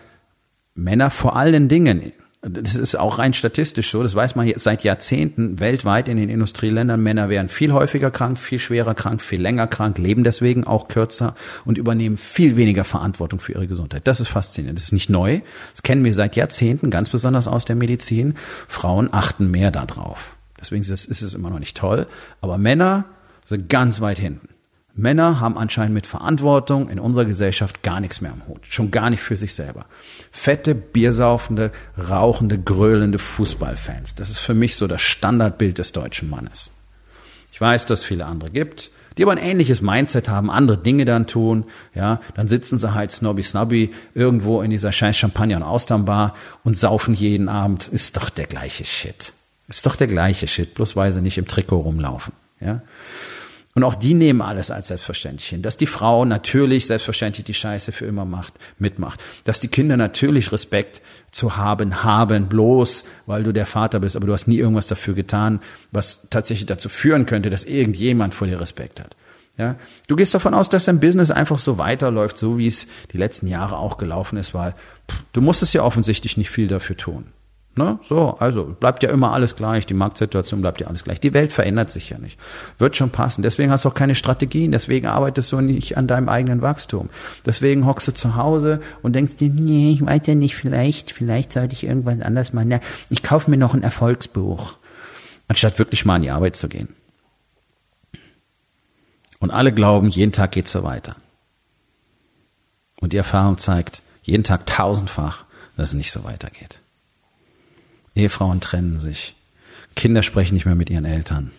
Männer 0.74 1.10
vor 1.10 1.36
allen 1.36 1.68
Dingen, 1.68 2.12
das 2.40 2.76
ist 2.76 2.94
auch 2.94 3.18
rein 3.18 3.34
statistisch 3.34 3.90
so, 3.90 4.02
das 4.02 4.14
weiß 4.14 4.36
man 4.36 4.50
seit 4.56 4.84
Jahrzehnten 4.84 5.58
weltweit 5.58 6.08
in 6.08 6.16
den 6.16 6.28
Industrieländern, 6.28 7.02
Männer 7.02 7.28
werden 7.28 7.48
viel 7.48 7.72
häufiger 7.72 8.10
krank, 8.10 8.38
viel 8.38 8.60
schwerer 8.60 8.94
krank, 8.94 9.20
viel 9.20 9.40
länger 9.40 9.66
krank, 9.66 9.98
leben 9.98 10.22
deswegen 10.22 10.64
auch 10.64 10.88
kürzer 10.88 11.34
und 11.64 11.78
übernehmen 11.78 12.16
viel 12.16 12.56
weniger 12.56 12.84
Verantwortung 12.84 13.40
für 13.40 13.52
ihre 13.52 13.66
Gesundheit. 13.66 14.06
Das 14.06 14.20
ist 14.20 14.28
faszinierend. 14.28 14.78
Das 14.78 14.84
ist 14.84 14.92
nicht 14.92 15.10
neu. 15.10 15.40
Das 15.72 15.82
kennen 15.82 16.04
wir 16.04 16.14
seit 16.14 16.36
Jahrzehnten, 16.36 16.90
ganz 16.90 17.10
besonders 17.10 17.48
aus 17.48 17.64
der 17.64 17.76
Medizin. 17.76 18.34
Frauen 18.68 19.12
achten 19.12 19.50
mehr 19.50 19.72
darauf. 19.72 20.37
Deswegen 20.60 20.82
ist 20.82 21.22
es, 21.22 21.34
immer 21.34 21.50
noch 21.50 21.58
nicht 21.58 21.76
toll. 21.76 22.06
Aber 22.40 22.58
Männer 22.58 23.04
sind 23.44 23.68
ganz 23.68 24.00
weit 24.00 24.18
hinten. 24.18 24.48
Männer 24.94 25.38
haben 25.38 25.56
anscheinend 25.56 25.94
mit 25.94 26.06
Verantwortung 26.06 26.88
in 26.88 26.98
unserer 26.98 27.24
Gesellschaft 27.24 27.84
gar 27.84 28.00
nichts 28.00 28.20
mehr 28.20 28.32
am 28.32 28.42
Hut. 28.48 28.62
Schon 28.68 28.90
gar 28.90 29.10
nicht 29.10 29.20
für 29.20 29.36
sich 29.36 29.54
selber. 29.54 29.86
Fette, 30.32 30.74
biersaufende, 30.74 31.70
rauchende, 32.10 32.58
gröhlende 32.58 33.20
Fußballfans. 33.20 34.16
Das 34.16 34.28
ist 34.28 34.38
für 34.38 34.54
mich 34.54 34.74
so 34.74 34.88
das 34.88 35.00
Standardbild 35.00 35.78
des 35.78 35.92
deutschen 35.92 36.28
Mannes. 36.28 36.72
Ich 37.52 37.60
weiß, 37.60 37.86
dass 37.86 38.00
es 38.00 38.06
viele 38.06 38.26
andere 38.26 38.50
gibt, 38.50 38.90
die 39.16 39.22
aber 39.22 39.32
ein 39.32 39.38
ähnliches 39.38 39.82
Mindset 39.82 40.28
haben, 40.28 40.50
andere 40.50 40.78
Dinge 40.78 41.04
dann 41.04 41.26
tun, 41.26 41.64
ja, 41.94 42.20
dann 42.34 42.48
sitzen 42.48 42.78
sie 42.78 42.94
halt 42.94 43.10
snobby 43.10 43.42
snobby 43.42 43.90
irgendwo 44.14 44.62
in 44.62 44.70
dieser 44.70 44.92
scheiß 44.92 45.16
Champagner- 45.16 45.56
und 45.56 45.62
Austernbar 45.64 46.34
und 46.64 46.76
saufen 46.76 47.14
jeden 47.14 47.48
Abend. 47.48 47.88
Ist 47.88 48.16
doch 48.16 48.30
der 48.30 48.46
gleiche 48.46 48.84
Shit. 48.84 49.32
Ist 49.68 49.86
doch 49.86 49.96
der 49.96 50.06
gleiche 50.06 50.46
Shit, 50.46 50.74
bloß 50.74 50.96
weil 50.96 51.12
sie 51.12 51.20
nicht 51.20 51.38
im 51.38 51.46
Trikot 51.46 51.80
rumlaufen. 51.80 52.32
Ja? 52.60 52.82
Und 53.74 53.84
auch 53.84 53.94
die 53.94 54.14
nehmen 54.14 54.40
alles 54.40 54.72
als 54.72 54.88
selbstverständlich 54.88 55.50
hin. 55.50 55.62
Dass 55.62 55.76
die 55.76 55.86
Frau 55.86 56.24
natürlich 56.24 56.86
selbstverständlich 56.86 57.44
die 57.44 57.54
Scheiße 57.54 57.92
für 57.92 58.06
immer 58.06 58.24
macht, 58.24 58.54
mitmacht. 58.78 59.22
Dass 59.44 59.60
die 59.60 59.68
Kinder 59.68 59.96
natürlich 59.96 60.50
Respekt 60.50 61.00
zu 61.30 61.56
haben, 61.56 62.02
haben, 62.02 62.48
bloß 62.48 63.04
weil 63.26 63.44
du 63.44 63.52
der 63.52 63.66
Vater 63.66 64.00
bist, 64.00 64.16
aber 64.16 64.26
du 64.26 64.32
hast 64.32 64.48
nie 64.48 64.58
irgendwas 64.58 64.88
dafür 64.88 65.14
getan, 65.14 65.60
was 65.92 66.26
tatsächlich 66.30 66.66
dazu 66.66 66.88
führen 66.88 67.26
könnte, 67.26 67.50
dass 67.50 67.62
irgendjemand 67.62 68.34
vor 68.34 68.48
dir 68.48 68.60
Respekt 68.60 68.98
hat. 68.98 69.16
Ja, 69.58 69.76
du 70.06 70.16
gehst 70.16 70.34
davon 70.34 70.54
aus, 70.54 70.68
dass 70.68 70.86
dein 70.86 71.00
Business 71.00 71.30
einfach 71.30 71.58
so 71.58 71.78
weiterläuft, 71.78 72.38
so 72.38 72.58
wie 72.58 72.68
es 72.68 72.86
die 73.12 73.18
letzten 73.18 73.48
Jahre 73.48 73.76
auch 73.76 73.96
gelaufen 73.96 74.38
ist, 74.38 74.54
weil 74.54 74.72
pff, 75.08 75.22
du 75.32 75.40
musstest 75.40 75.74
ja 75.74 75.82
offensichtlich 75.82 76.36
nicht 76.36 76.50
viel 76.50 76.68
dafür 76.68 76.96
tun. 76.96 77.26
Ne? 77.78 78.00
So, 78.02 78.36
also 78.40 78.64
bleibt 78.64 79.04
ja 79.04 79.10
immer 79.10 79.32
alles 79.32 79.54
gleich, 79.54 79.86
die 79.86 79.94
Marktsituation 79.94 80.60
bleibt 80.60 80.80
ja 80.80 80.88
alles 80.88 81.04
gleich. 81.04 81.20
Die 81.20 81.32
Welt 81.32 81.52
verändert 81.52 81.90
sich 81.90 82.10
ja 82.10 82.18
nicht. 82.18 82.36
Wird 82.78 82.96
schon 82.96 83.10
passen. 83.10 83.42
Deswegen 83.42 83.70
hast 83.70 83.84
du 83.84 83.90
auch 83.90 83.94
keine 83.94 84.16
Strategien, 84.16 84.72
deswegen 84.72 85.06
arbeitest 85.06 85.52
du 85.52 85.60
nicht 85.60 85.96
an 85.96 86.08
deinem 86.08 86.28
eigenen 86.28 86.60
Wachstum. 86.60 87.08
Deswegen 87.46 87.86
hockst 87.86 88.08
du 88.08 88.12
zu 88.12 88.34
Hause 88.34 88.80
und 89.00 89.14
denkst 89.14 89.36
dir, 89.36 89.48
nee, 89.48 89.92
ich 89.92 90.04
weiß 90.04 90.22
ja 90.26 90.34
nicht, 90.34 90.56
vielleicht, 90.56 91.12
vielleicht 91.12 91.52
sollte 91.52 91.74
ich 91.74 91.84
irgendwas 91.84 92.20
anders 92.20 92.52
machen. 92.52 92.72
Ja, 92.72 92.80
ich 93.10 93.22
kaufe 93.22 93.48
mir 93.48 93.58
noch 93.58 93.74
ein 93.74 93.84
Erfolgsbuch, 93.84 94.74
anstatt 95.46 95.78
wirklich 95.78 96.04
mal 96.04 96.16
an 96.16 96.22
die 96.22 96.30
Arbeit 96.30 96.56
zu 96.56 96.68
gehen. 96.68 96.88
Und 99.38 99.52
alle 99.52 99.72
glauben, 99.72 100.08
jeden 100.08 100.32
Tag 100.32 100.50
geht's 100.50 100.72
so 100.72 100.82
weiter. 100.82 101.14
Und 103.00 103.12
die 103.12 103.18
Erfahrung 103.18 103.56
zeigt, 103.56 104.02
jeden 104.22 104.42
Tag 104.42 104.66
tausendfach, 104.66 105.44
dass 105.76 105.90
es 105.90 105.94
nicht 105.94 106.10
so 106.10 106.24
weitergeht. 106.24 106.82
Ehefrauen 108.18 108.60
trennen 108.60 108.98
sich. 108.98 109.34
Kinder 109.96 110.22
sprechen 110.22 110.54
nicht 110.54 110.66
mehr 110.66 110.74
mit 110.74 110.90
ihren 110.90 111.04
Eltern. 111.04 111.50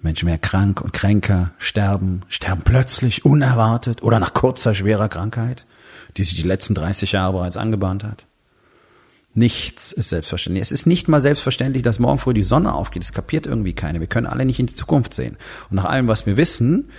Menschen 0.00 0.26
mehr 0.26 0.38
krank 0.38 0.80
und 0.80 0.92
kränker, 0.92 1.50
sterben, 1.58 2.22
sterben 2.28 2.62
plötzlich, 2.62 3.24
unerwartet 3.24 4.02
oder 4.02 4.20
nach 4.20 4.32
kurzer, 4.32 4.74
schwerer 4.74 5.08
Krankheit, 5.08 5.66
die 6.16 6.24
sich 6.24 6.36
die 6.36 6.46
letzten 6.46 6.74
30 6.74 7.12
Jahre 7.12 7.32
bereits 7.32 7.56
angebahnt 7.56 8.04
hat. 8.04 8.26
Nichts 9.34 9.92
ist 9.92 10.08
selbstverständlich. 10.08 10.62
Es 10.62 10.72
ist 10.72 10.86
nicht 10.86 11.08
mal 11.08 11.20
selbstverständlich, 11.20 11.82
dass 11.82 11.98
morgen 11.98 12.18
früh 12.18 12.34
die 12.34 12.42
Sonne 12.42 12.74
aufgeht. 12.74 13.02
Das 13.02 13.12
kapiert 13.12 13.46
irgendwie 13.46 13.72
keiner. 13.72 14.00
Wir 14.00 14.06
können 14.06 14.26
alle 14.26 14.44
nicht 14.44 14.58
in 14.58 14.66
die 14.66 14.74
Zukunft 14.74 15.14
sehen. 15.14 15.36
Und 15.70 15.76
nach 15.76 15.84
allem, 15.84 16.08
was 16.08 16.26
wir 16.26 16.36
wissen, 16.36 16.90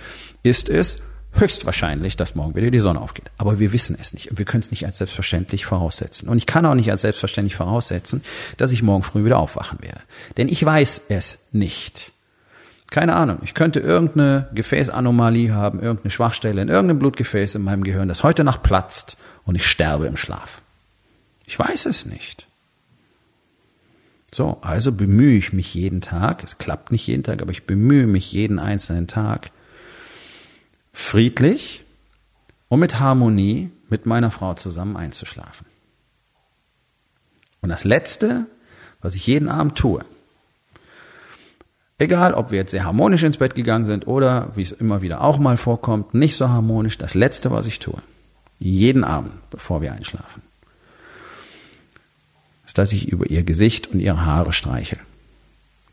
ist 0.42 0.68
es, 0.68 1.00
höchstwahrscheinlich, 1.40 2.16
dass 2.16 2.34
morgen 2.34 2.54
wieder 2.54 2.70
die 2.70 2.78
Sonne 2.78 3.00
aufgeht. 3.00 3.30
Aber 3.38 3.58
wir 3.58 3.72
wissen 3.72 3.96
es 4.00 4.12
nicht 4.12 4.30
und 4.30 4.38
wir 4.38 4.44
können 4.44 4.62
es 4.62 4.70
nicht 4.70 4.86
als 4.86 4.98
selbstverständlich 4.98 5.64
voraussetzen. 5.64 6.28
Und 6.28 6.38
ich 6.38 6.46
kann 6.46 6.66
auch 6.66 6.74
nicht 6.74 6.90
als 6.90 7.00
selbstverständlich 7.00 7.56
voraussetzen, 7.56 8.22
dass 8.56 8.72
ich 8.72 8.82
morgen 8.82 9.02
früh 9.02 9.24
wieder 9.24 9.38
aufwachen 9.38 9.80
werde. 9.80 10.00
Denn 10.36 10.48
ich 10.48 10.64
weiß 10.64 11.02
es 11.08 11.38
nicht. 11.52 12.12
Keine 12.90 13.14
Ahnung, 13.14 13.38
ich 13.42 13.54
könnte 13.54 13.78
irgendeine 13.80 14.48
Gefäßanomalie 14.52 15.54
haben, 15.54 15.80
irgendeine 15.80 16.10
Schwachstelle 16.10 16.60
in 16.60 16.68
irgendeinem 16.68 16.98
Blutgefäß 16.98 17.54
in 17.54 17.62
meinem 17.62 17.84
Gehirn, 17.84 18.08
das 18.08 18.24
heute 18.24 18.42
Nacht 18.42 18.64
platzt 18.64 19.16
und 19.44 19.54
ich 19.54 19.66
sterbe 19.66 20.06
im 20.06 20.16
Schlaf. 20.16 20.60
Ich 21.46 21.56
weiß 21.56 21.86
es 21.86 22.04
nicht. 22.06 22.48
So, 24.32 24.58
also 24.60 24.92
bemühe 24.92 25.36
ich 25.36 25.52
mich 25.52 25.74
jeden 25.74 26.00
Tag, 26.00 26.44
es 26.44 26.58
klappt 26.58 26.92
nicht 26.92 27.06
jeden 27.06 27.22
Tag, 27.22 27.42
aber 27.42 27.50
ich 27.50 27.64
bemühe 27.64 28.06
mich 28.06 28.32
jeden 28.32 28.58
einzelnen 28.58 29.06
Tag, 29.06 29.50
friedlich 30.92 31.82
und 32.68 32.80
mit 32.80 33.00
Harmonie 33.00 33.70
mit 33.88 34.06
meiner 34.06 34.30
Frau 34.30 34.54
zusammen 34.54 34.96
einzuschlafen. 34.96 35.66
Und 37.60 37.68
das 37.68 37.84
Letzte, 37.84 38.46
was 39.00 39.14
ich 39.14 39.26
jeden 39.26 39.48
Abend 39.48 39.76
tue, 39.76 40.04
egal 41.98 42.34
ob 42.34 42.50
wir 42.50 42.58
jetzt 42.58 42.70
sehr 42.70 42.84
harmonisch 42.84 43.22
ins 43.22 43.36
Bett 43.36 43.54
gegangen 43.54 43.84
sind 43.84 44.06
oder, 44.06 44.52
wie 44.56 44.62
es 44.62 44.72
immer 44.72 45.02
wieder 45.02 45.20
auch 45.20 45.38
mal 45.38 45.56
vorkommt, 45.56 46.14
nicht 46.14 46.36
so 46.36 46.48
harmonisch, 46.48 46.96
das 46.96 47.14
Letzte, 47.14 47.50
was 47.50 47.66
ich 47.66 47.78
tue, 47.78 48.02
jeden 48.58 49.04
Abend, 49.04 49.32
bevor 49.50 49.82
wir 49.82 49.92
einschlafen, 49.92 50.42
ist, 52.64 52.78
dass 52.78 52.92
ich 52.92 53.08
über 53.08 53.28
ihr 53.28 53.42
Gesicht 53.42 53.88
und 53.88 54.00
ihre 54.00 54.24
Haare 54.24 54.52
streiche. 54.52 54.98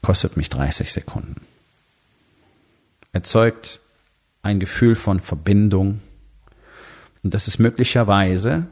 Kostet 0.02 0.38
mich 0.38 0.50
30 0.50 0.94
Sekunden. 0.94 1.42
Erzeugt 3.12 3.82
ein 4.48 4.60
Gefühl 4.60 4.96
von 4.96 5.20
Verbindung. 5.20 6.02
Und 7.22 7.34
das 7.34 7.48
ist 7.48 7.60
möglicherweise 7.60 8.68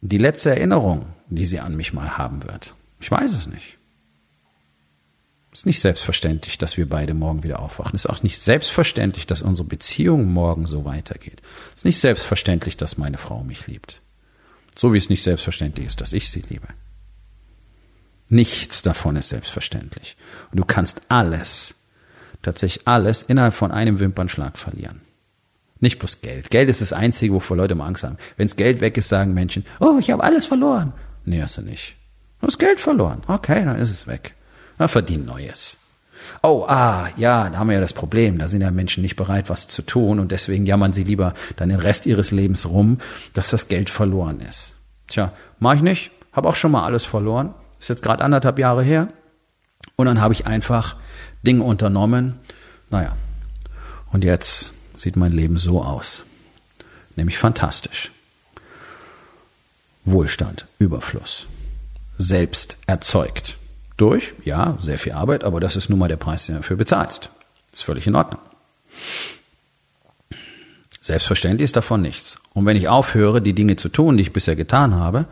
die 0.00 0.18
letzte 0.18 0.50
Erinnerung, 0.50 1.06
die 1.28 1.44
sie 1.44 1.60
an 1.60 1.76
mich 1.76 1.92
mal 1.92 2.18
haben 2.18 2.42
wird. 2.44 2.74
Ich 3.00 3.10
weiß 3.10 3.32
es 3.32 3.46
nicht. 3.46 3.78
Es 5.52 5.60
ist 5.60 5.66
nicht 5.66 5.80
selbstverständlich, 5.80 6.58
dass 6.58 6.76
wir 6.76 6.88
beide 6.88 7.14
morgen 7.14 7.42
wieder 7.42 7.60
aufwachen. 7.60 7.96
Es 7.96 8.04
ist 8.04 8.10
auch 8.10 8.22
nicht 8.22 8.38
selbstverständlich, 8.38 9.26
dass 9.26 9.42
unsere 9.42 9.66
Beziehung 9.66 10.26
morgen 10.32 10.66
so 10.66 10.84
weitergeht. 10.84 11.42
Es 11.70 11.80
ist 11.80 11.84
nicht 11.84 11.98
selbstverständlich, 11.98 12.76
dass 12.76 12.98
meine 12.98 13.18
Frau 13.18 13.42
mich 13.42 13.66
liebt. 13.66 14.00
So 14.78 14.92
wie 14.92 14.98
es 14.98 15.08
nicht 15.08 15.22
selbstverständlich 15.22 15.86
ist, 15.86 16.00
dass 16.00 16.12
ich 16.12 16.30
sie 16.30 16.44
liebe. 16.48 16.68
Nichts 18.28 18.82
davon 18.82 19.16
ist 19.16 19.30
selbstverständlich. 19.30 20.16
Und 20.52 20.58
du 20.58 20.64
kannst 20.64 21.02
alles 21.08 21.74
tatsächlich 22.42 22.86
alles 22.86 23.22
innerhalb 23.22 23.54
von 23.54 23.72
einem 23.72 24.00
Wimpernschlag 24.00 24.58
verlieren. 24.58 25.00
Nicht 25.80 25.98
bloß 25.98 26.20
Geld. 26.20 26.50
Geld 26.50 26.68
ist 26.68 26.82
das 26.82 26.92
Einzige, 26.92 27.34
wovor 27.34 27.56
Leute 27.56 27.72
immer 27.72 27.86
Angst 27.86 28.04
haben. 28.04 28.18
Wenns 28.36 28.56
Geld 28.56 28.80
weg 28.80 28.96
ist, 28.96 29.08
sagen 29.08 29.32
Menschen, 29.32 29.64
oh, 29.80 29.96
ich 29.98 30.10
habe 30.10 30.22
alles 30.22 30.44
verloren. 30.44 30.92
Nee, 31.24 31.40
hast 31.40 31.56
du 31.56 31.62
nicht. 31.62 31.96
Du 32.40 32.46
hast 32.46 32.58
Geld 32.58 32.80
verloren. 32.80 33.22
Okay, 33.26 33.64
dann 33.64 33.78
ist 33.78 33.90
es 33.90 34.06
weg. 34.06 34.34
Dann 34.78 34.88
verdien 34.88 35.24
Neues. 35.24 35.78
Oh, 36.42 36.64
ah, 36.68 37.08
ja, 37.16 37.48
da 37.48 37.58
haben 37.58 37.68
wir 37.68 37.74
ja 37.74 37.80
das 37.80 37.94
Problem. 37.94 38.38
Da 38.38 38.48
sind 38.48 38.60
ja 38.60 38.70
Menschen 38.70 39.02
nicht 39.02 39.16
bereit, 39.16 39.48
was 39.48 39.68
zu 39.68 39.82
tun 39.82 40.18
und 40.18 40.32
deswegen 40.32 40.66
jammern 40.66 40.92
sie 40.92 41.04
lieber 41.04 41.34
dann 41.56 41.70
den 41.70 41.78
Rest 41.78 42.06
ihres 42.06 42.30
Lebens 42.30 42.68
rum, 42.68 42.98
dass 43.32 43.50
das 43.50 43.68
Geld 43.68 43.90
verloren 43.90 44.40
ist. 44.40 44.76
Tja, 45.08 45.32
mach 45.58 45.74
ich 45.74 45.82
nicht. 45.82 46.10
Habe 46.32 46.48
auch 46.48 46.54
schon 46.54 46.72
mal 46.72 46.84
alles 46.84 47.04
verloren. 47.04 47.54
Ist 47.78 47.88
jetzt 47.88 48.02
gerade 48.02 48.22
anderthalb 48.22 48.58
Jahre 48.58 48.82
her. 48.82 49.08
Und 49.96 50.06
dann 50.06 50.20
habe 50.20 50.34
ich 50.34 50.46
einfach 50.46 50.96
Dinge 51.46 51.64
unternommen. 51.64 52.38
Naja, 52.90 53.16
und 54.12 54.24
jetzt 54.24 54.72
sieht 54.94 55.16
mein 55.16 55.32
Leben 55.32 55.56
so 55.56 55.82
aus. 55.82 56.24
Nämlich 57.16 57.38
fantastisch. 57.38 58.10
Wohlstand, 60.04 60.66
Überfluss. 60.78 61.46
Selbst 62.18 62.76
erzeugt. 62.86 63.56
Durch, 63.96 64.32
ja, 64.44 64.78
sehr 64.80 64.98
viel 64.98 65.12
Arbeit, 65.12 65.44
aber 65.44 65.60
das 65.60 65.76
ist 65.76 65.90
nun 65.90 65.98
mal 65.98 66.08
der 66.08 66.16
Preis, 66.16 66.46
den 66.46 66.54
du 66.54 66.60
dafür 66.62 66.76
bezahlst. 66.76 67.30
Ist 67.72 67.84
völlig 67.84 68.06
in 68.06 68.16
Ordnung. 68.16 68.40
Selbstverständlich 71.00 71.66
ist 71.66 71.76
davon 71.76 72.02
nichts. 72.02 72.38
Und 72.54 72.66
wenn 72.66 72.76
ich 72.76 72.88
aufhöre, 72.88 73.42
die 73.42 73.54
Dinge 73.54 73.76
zu 73.76 73.88
tun, 73.88 74.16
die 74.16 74.22
ich 74.22 74.32
bisher 74.32 74.56
getan 74.56 74.94
habe, 74.94 75.26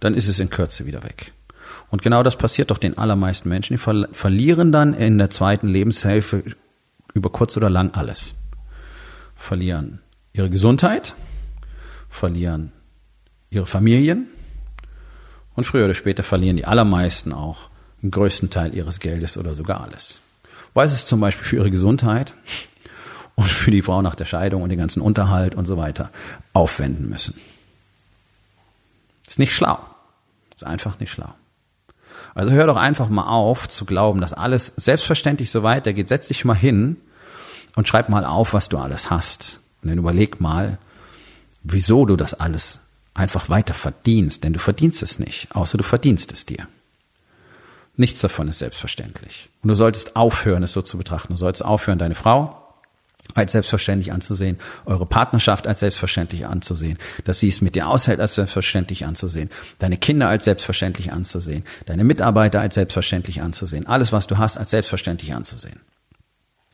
dann 0.00 0.14
ist 0.14 0.28
es 0.28 0.40
in 0.40 0.50
Kürze 0.50 0.86
wieder 0.86 1.02
weg. 1.04 1.32
Und 1.92 2.00
genau 2.00 2.22
das 2.22 2.36
passiert 2.36 2.70
doch 2.70 2.78
den 2.78 2.96
allermeisten 2.96 3.50
Menschen. 3.50 3.76
Die 3.76 4.14
verlieren 4.14 4.72
dann 4.72 4.94
in 4.94 5.18
der 5.18 5.28
zweiten 5.28 5.68
Lebenshälfte 5.68 6.42
über 7.12 7.30
kurz 7.30 7.54
oder 7.58 7.68
lang 7.68 7.92
alles. 7.92 8.34
Verlieren 9.36 10.00
ihre 10.32 10.48
Gesundheit, 10.48 11.14
verlieren 12.08 12.72
ihre 13.50 13.66
Familien 13.66 14.26
und 15.54 15.64
früher 15.64 15.84
oder 15.84 15.94
später 15.94 16.22
verlieren 16.22 16.56
die 16.56 16.64
allermeisten 16.64 17.34
auch 17.34 17.68
den 18.00 18.10
größten 18.10 18.48
Teil 18.48 18.74
ihres 18.74 18.98
Geldes 18.98 19.36
oder 19.36 19.52
sogar 19.52 19.82
alles. 19.82 20.22
Weil 20.72 20.86
es 20.86 21.04
zum 21.04 21.20
Beispiel 21.20 21.44
für 21.44 21.56
ihre 21.56 21.70
Gesundheit 21.70 22.32
und 23.34 23.48
für 23.48 23.70
die 23.70 23.82
Frau 23.82 24.00
nach 24.00 24.14
der 24.14 24.24
Scheidung 24.24 24.62
und 24.62 24.70
den 24.70 24.78
ganzen 24.78 25.02
Unterhalt 25.02 25.54
und 25.54 25.66
so 25.66 25.76
weiter 25.76 26.10
aufwenden 26.54 27.10
müssen. 27.10 27.38
Ist 29.26 29.38
nicht 29.38 29.52
schlau. 29.54 29.78
Ist 30.54 30.64
einfach 30.64 30.98
nicht 30.98 31.10
schlau. 31.10 31.34
Also 32.34 32.50
hör 32.50 32.66
doch 32.66 32.76
einfach 32.76 33.08
mal 33.08 33.26
auf 33.26 33.68
zu 33.68 33.84
glauben, 33.84 34.20
dass 34.20 34.32
alles 34.32 34.72
selbstverständlich 34.76 35.50
so 35.50 35.62
weitergeht. 35.62 36.08
Setz 36.08 36.28
dich 36.28 36.44
mal 36.44 36.54
hin 36.54 36.96
und 37.76 37.88
schreib 37.88 38.08
mal 38.08 38.24
auf, 38.24 38.54
was 38.54 38.68
du 38.68 38.78
alles 38.78 39.10
hast. 39.10 39.60
Und 39.82 39.88
dann 39.88 39.98
überleg 39.98 40.40
mal, 40.40 40.78
wieso 41.62 42.06
du 42.06 42.16
das 42.16 42.34
alles 42.34 42.80
einfach 43.14 43.48
weiter 43.48 43.74
verdienst. 43.74 44.44
Denn 44.44 44.52
du 44.52 44.58
verdienst 44.58 45.02
es 45.02 45.18
nicht, 45.18 45.54
außer 45.54 45.78
du 45.78 45.84
verdienst 45.84 46.32
es 46.32 46.46
dir. 46.46 46.68
Nichts 47.96 48.20
davon 48.20 48.48
ist 48.48 48.60
selbstverständlich. 48.60 49.50
Und 49.62 49.68
du 49.68 49.74
solltest 49.74 50.16
aufhören, 50.16 50.62
es 50.62 50.72
so 50.72 50.82
zu 50.82 50.96
betrachten. 50.96 51.34
Du 51.34 51.38
solltest 51.38 51.64
aufhören, 51.64 51.98
deine 51.98 52.14
Frau 52.14 52.61
als 53.34 53.52
selbstverständlich 53.52 54.12
anzusehen, 54.12 54.58
eure 54.86 55.06
Partnerschaft 55.06 55.66
als 55.66 55.80
selbstverständlich 55.80 56.46
anzusehen, 56.46 56.98
dass 57.24 57.40
sie 57.40 57.48
es 57.48 57.60
mit 57.60 57.74
dir 57.74 57.88
aushält 57.88 58.20
als 58.20 58.34
selbstverständlich 58.34 59.04
anzusehen, 59.04 59.50
deine 59.78 59.96
Kinder 59.96 60.28
als 60.28 60.44
selbstverständlich 60.44 61.12
anzusehen, 61.12 61.64
deine 61.86 62.04
Mitarbeiter 62.04 62.60
als 62.60 62.74
selbstverständlich 62.74 63.42
anzusehen, 63.42 63.86
alles, 63.86 64.12
was 64.12 64.26
du 64.26 64.38
hast, 64.38 64.58
als 64.58 64.70
selbstverständlich 64.70 65.34
anzusehen. 65.34 65.80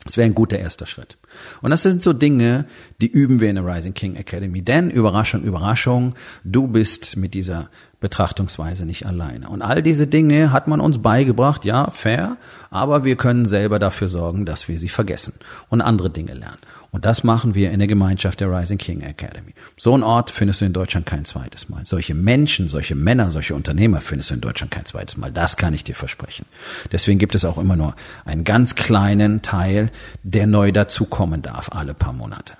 Das 0.05 0.15
wäre 0.15 0.25
ein 0.25 0.35
guter 0.35 0.57
erster 0.57 0.85
Schritt. 0.85 1.17
Und 1.61 1.71
das 1.71 1.83
sind 1.83 2.01
so 2.01 2.13
Dinge, 2.13 2.65
die 3.01 3.11
üben 3.11 3.41
wir 3.41 3.49
in 3.49 3.57
der 3.57 3.65
Rising 3.65 3.93
King 3.93 4.15
Academy. 4.15 4.61
Denn, 4.61 4.89
Überraschung, 4.89 5.43
Überraschung, 5.43 6.15
du 6.45 6.67
bist 6.67 7.17
mit 7.17 7.33
dieser 7.33 7.69
Betrachtungsweise 7.99 8.85
nicht 8.85 9.05
alleine. 9.05 9.49
Und 9.49 9.61
all 9.61 9.81
diese 9.81 10.07
Dinge 10.07 10.53
hat 10.53 10.67
man 10.67 10.79
uns 10.79 11.01
beigebracht, 11.01 11.65
ja, 11.65 11.89
fair, 11.91 12.37
aber 12.69 13.03
wir 13.03 13.17
können 13.17 13.45
selber 13.45 13.77
dafür 13.77 14.07
sorgen, 14.07 14.45
dass 14.45 14.67
wir 14.67 14.79
sie 14.79 14.89
vergessen 14.89 15.33
und 15.67 15.81
andere 15.81 16.09
Dinge 16.09 16.33
lernen. 16.33 16.59
Und 16.91 17.05
das 17.05 17.23
machen 17.23 17.53
wir 17.55 17.71
in 17.71 17.79
der 17.79 17.87
Gemeinschaft 17.87 18.39
der 18.39 18.51
Rising 18.51 18.77
King 18.77 19.01
Academy. 19.01 19.53
So 19.77 19.93
einen 19.93 20.03
Ort 20.03 20.31
findest 20.31 20.61
du 20.61 20.65
in 20.65 20.73
Deutschland 20.73 21.05
kein 21.05 21.25
zweites 21.25 21.69
Mal. 21.69 21.85
Solche 21.85 22.15
Menschen, 22.15 22.67
solche 22.67 22.95
Männer, 22.95 23.29
solche 23.29 23.53
Unternehmer 23.53 24.01
findest 24.01 24.31
du 24.31 24.35
in 24.35 24.41
Deutschland 24.41 24.71
kein 24.71 24.85
zweites 24.85 25.17
Mal. 25.17 25.31
Das 25.31 25.57
kann 25.57 25.73
ich 25.73 25.83
dir 25.83 25.93
versprechen. 25.93 26.45
Deswegen 26.91 27.19
gibt 27.19 27.35
es 27.35 27.45
auch 27.45 27.57
immer 27.57 27.75
nur 27.75 27.95
einen 28.25 28.43
ganz 28.43 28.75
kleinen 28.75 29.41
Teil, 29.41 29.91
der 30.23 30.47
neu 30.47 30.71
dazukommen 30.71 31.41
darf, 31.41 31.69
alle 31.71 31.93
paar 31.93 32.13
Monate. 32.13 32.53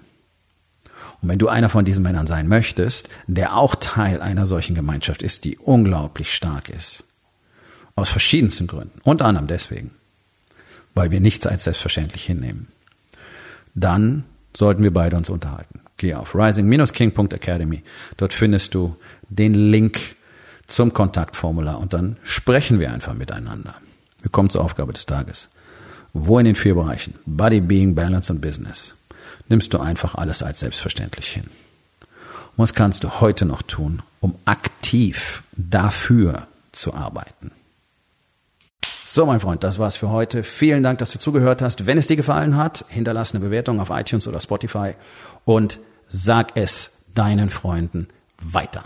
Und 1.21 1.29
wenn 1.29 1.39
du 1.39 1.49
einer 1.49 1.69
von 1.69 1.85
diesen 1.85 2.03
Männern 2.03 2.27
sein 2.27 2.47
möchtest, 2.47 3.09
der 3.27 3.55
auch 3.55 3.75
Teil 3.75 4.21
einer 4.21 4.45
solchen 4.45 4.75
Gemeinschaft 4.75 5.21
ist, 5.21 5.43
die 5.43 5.57
unglaublich 5.57 6.33
stark 6.33 6.69
ist, 6.69 7.03
aus 7.95 8.09
verschiedensten 8.09 8.67
Gründen, 8.67 9.01
unter 9.03 9.25
anderem 9.25 9.47
deswegen, 9.47 9.91
weil 10.95 11.11
wir 11.11 11.19
nichts 11.19 11.45
als 11.45 11.65
selbstverständlich 11.65 12.23
hinnehmen, 12.23 12.67
dann 13.75 14.23
sollten 14.55 14.83
wir 14.83 14.93
beide 14.93 15.17
uns 15.17 15.29
unterhalten. 15.29 15.81
Geh 15.97 16.13
auf 16.13 16.33
rising-king.academy. 16.33 17.83
Dort 18.15 18.33
findest 18.33 18.73
du 18.73 18.95
den 19.27 19.53
Link 19.53 19.99
zum 20.65 20.93
Kontaktformular 20.93 21.79
und 21.79 21.93
dann 21.93 22.17
sprechen 22.23 22.79
wir 22.79 22.91
einfach 22.93 23.13
miteinander. 23.13 23.75
Wir 24.21 24.31
kommen 24.31 24.49
zur 24.49 24.63
Aufgabe 24.63 24.93
des 24.93 25.05
Tages. 25.05 25.49
Wo 26.13 26.39
in 26.39 26.45
den 26.45 26.55
vier 26.55 26.73
Bereichen 26.73 27.15
Body, 27.25 27.59
Being, 27.59 27.95
Balance 27.95 28.31
und 28.31 28.41
Business 28.41 28.95
nimmst 29.49 29.73
du 29.73 29.79
einfach 29.79 30.15
alles 30.15 30.41
als 30.41 30.61
selbstverständlich 30.61 31.27
hin? 31.27 31.49
Was 32.55 32.73
kannst 32.73 33.03
du 33.03 33.21
heute 33.21 33.45
noch 33.45 33.61
tun, 33.61 34.01
um 34.19 34.35
aktiv 34.45 35.43
dafür 35.53 36.47
zu 36.71 36.93
arbeiten? 36.93 37.51
So, 39.05 39.25
mein 39.25 39.39
Freund, 39.39 39.63
das 39.63 39.79
war's 39.79 39.97
für 39.97 40.09
heute. 40.09 40.43
Vielen 40.43 40.83
Dank, 40.83 40.99
dass 40.99 41.11
du 41.11 41.19
zugehört 41.19 41.63
hast. 41.63 41.87
Wenn 41.87 41.97
es 41.97 42.07
dir 42.07 42.15
gefallen 42.15 42.57
hat, 42.57 42.85
hinterlass 42.89 43.33
eine 43.33 43.43
Bewertung 43.43 43.79
auf 43.79 43.89
iTunes 43.89 44.27
oder 44.27 44.39
Spotify 44.39 44.93
und 45.45 45.79
sag 46.05 46.55
es 46.55 46.91
deinen 47.15 47.49
Freunden 47.49 48.07
weiter. 48.39 48.83